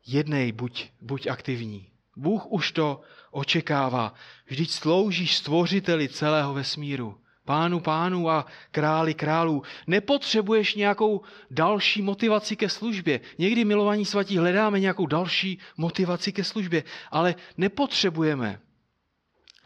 [0.05, 1.89] jednej, buď, buď aktivní.
[2.15, 4.13] Bůh už to očekává.
[4.45, 7.17] Vždyť sloužíš stvořiteli celého vesmíru.
[7.45, 9.63] Pánu pánu a králi králů.
[9.87, 11.21] Nepotřebuješ nějakou
[11.51, 13.19] další motivaci ke službě.
[13.37, 18.59] Někdy, milovaní svatí, hledáme nějakou další motivaci ke službě, ale nepotřebujeme.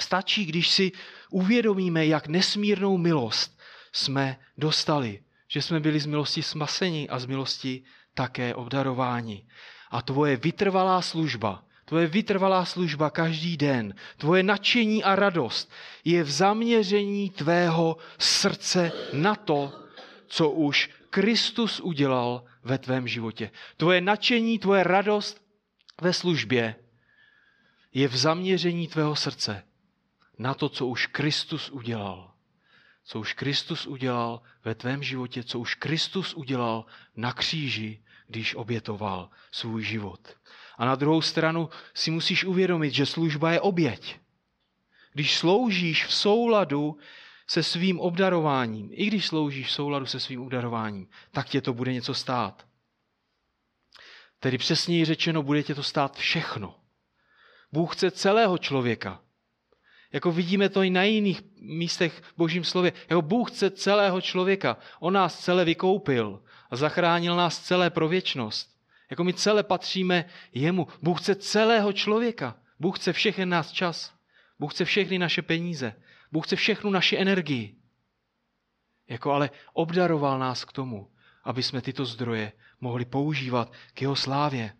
[0.01, 0.91] Stačí, když si
[1.29, 3.59] uvědomíme, jak nesmírnou milost
[3.91, 5.23] jsme dostali.
[5.47, 9.45] Že jsme byli z milosti smaseni a z milosti také obdarováni.
[9.91, 15.71] A tvoje vytrvalá služba, tvoje vytrvalá služba každý den, tvoje nadšení a radost
[16.05, 19.73] je v zaměření tvého srdce na to,
[20.27, 23.51] co už Kristus udělal ve tvém životě.
[23.77, 25.41] Tvoje nadšení, tvoje radost
[26.01, 26.75] ve službě
[27.93, 29.63] je v zaměření tvého srdce
[30.39, 32.31] na to, co už Kristus udělal.
[33.03, 36.85] Co už Kristus udělal ve tvém životě, co už Kristus udělal
[37.15, 40.37] na kříži, když obětoval svůj život.
[40.77, 44.19] A na druhou stranu si musíš uvědomit, že služba je oběť.
[45.13, 46.97] Když sloužíš v souladu
[47.47, 51.93] se svým obdarováním, i když sloužíš v souladu se svým obdarováním, tak tě to bude
[51.93, 52.67] něco stát.
[54.39, 56.79] Tedy přesněji řečeno, bude tě to stát všechno.
[57.71, 59.21] Bůh chce celého člověka,
[60.11, 62.93] jako vidíme to i na jiných místech v božím slově.
[63.09, 64.77] Jako Bůh chce celého člověka.
[64.99, 68.79] On nás celé vykoupil a zachránil nás celé pro věčnost.
[69.09, 70.87] Jako my celé patříme jemu.
[71.01, 72.55] Bůh chce celého člověka.
[72.79, 74.13] Bůh chce všechny nás čas.
[74.59, 75.93] Bůh chce všechny naše peníze.
[76.31, 77.75] Bůh chce všechnu naši energii.
[79.07, 81.11] Jako ale obdaroval nás k tomu,
[81.43, 82.51] aby jsme tyto zdroje
[82.81, 84.73] mohli používat k jeho slávě.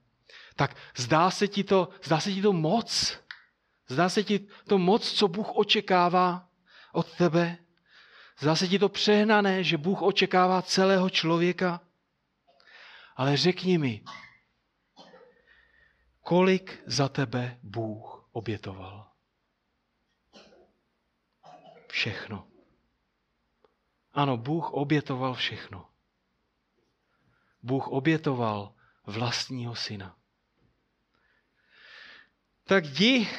[0.55, 3.19] Tak zdá se ti to, zdá se ti to moc,
[3.89, 6.49] Zdá se ti to moc, co Bůh očekává
[6.93, 7.57] od tebe?
[8.39, 11.81] Zdá se ti to přehnané, že Bůh očekává celého člověka?
[13.15, 14.03] Ale řekni mi,
[16.21, 19.11] kolik za tebe Bůh obětoval?
[21.87, 22.47] Všechno.
[24.11, 25.89] Ano, Bůh obětoval všechno.
[27.63, 28.73] Bůh obětoval
[29.05, 30.15] vlastního syna.
[32.63, 33.29] Tak jdi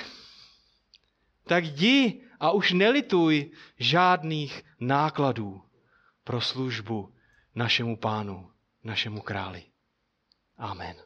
[1.44, 5.62] tak jdi a už nelituj žádných nákladů
[6.24, 7.14] pro službu
[7.54, 8.50] našemu pánu.
[8.84, 9.62] našemu králi.
[10.58, 10.96] Amen.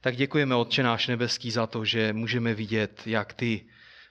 [0.00, 3.66] Tak děkujeme, Otče náš nebeský, za to, že můžeme vidět, jak ty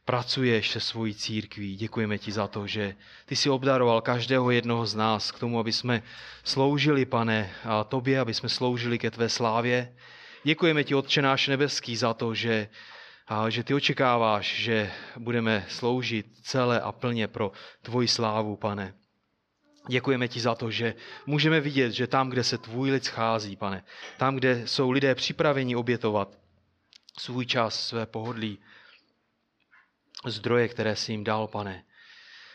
[0.06, 1.76] pracuješ se svojí církví.
[1.76, 5.74] Děkujeme ti za to, že ty si obdaroval každého jednoho z nás k tomu, aby
[5.74, 6.04] jsme
[6.44, 9.96] sloužili, pane, a tobě, aby jsme sloužili ke tvé slávě.
[10.44, 12.70] Děkujeme ti, Otče náš nebeský, za to, že,
[13.32, 17.52] a, že ty očekáváš, že budeme sloužit celé a plně pro
[17.82, 18.94] tvoji slávu, pane.
[19.88, 23.84] Děkujeme ti za to, že můžeme vidět, že tam, kde se tvůj lid schází, pane,
[24.18, 26.38] tam, kde jsou lidé připraveni obětovat
[27.20, 28.60] svůj čas, své pohodlí,
[30.26, 31.84] zdroje, které jsi jim dal, pane,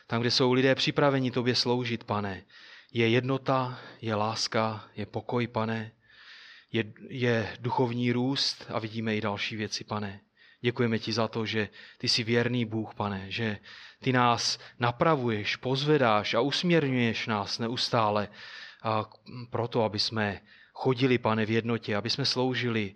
[0.07, 2.45] tam, kde jsou lidé připraveni tobě sloužit, pane,
[2.93, 5.93] je jednota, je láska, je pokoj, pane,
[6.72, 10.20] je, je duchovní růst a vidíme i další věci, pane.
[10.61, 13.59] Děkujeme ti za to, že ty jsi věrný Bůh, pane, že
[14.03, 18.29] ty nás napravuješ, pozvedáš a usměrňuješ nás neustále
[18.83, 19.11] a
[19.51, 20.41] proto, aby jsme
[20.73, 22.95] chodili, pane, v jednotě, aby jsme sloužili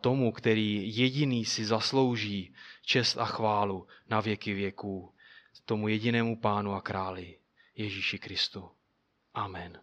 [0.00, 5.14] tomu, který jediný si zaslouží čest a chválu na věky věků,
[5.64, 7.38] tomu jedinému pánu a králi,
[7.74, 8.70] Ježíši Kristu.
[9.34, 9.80] Amen.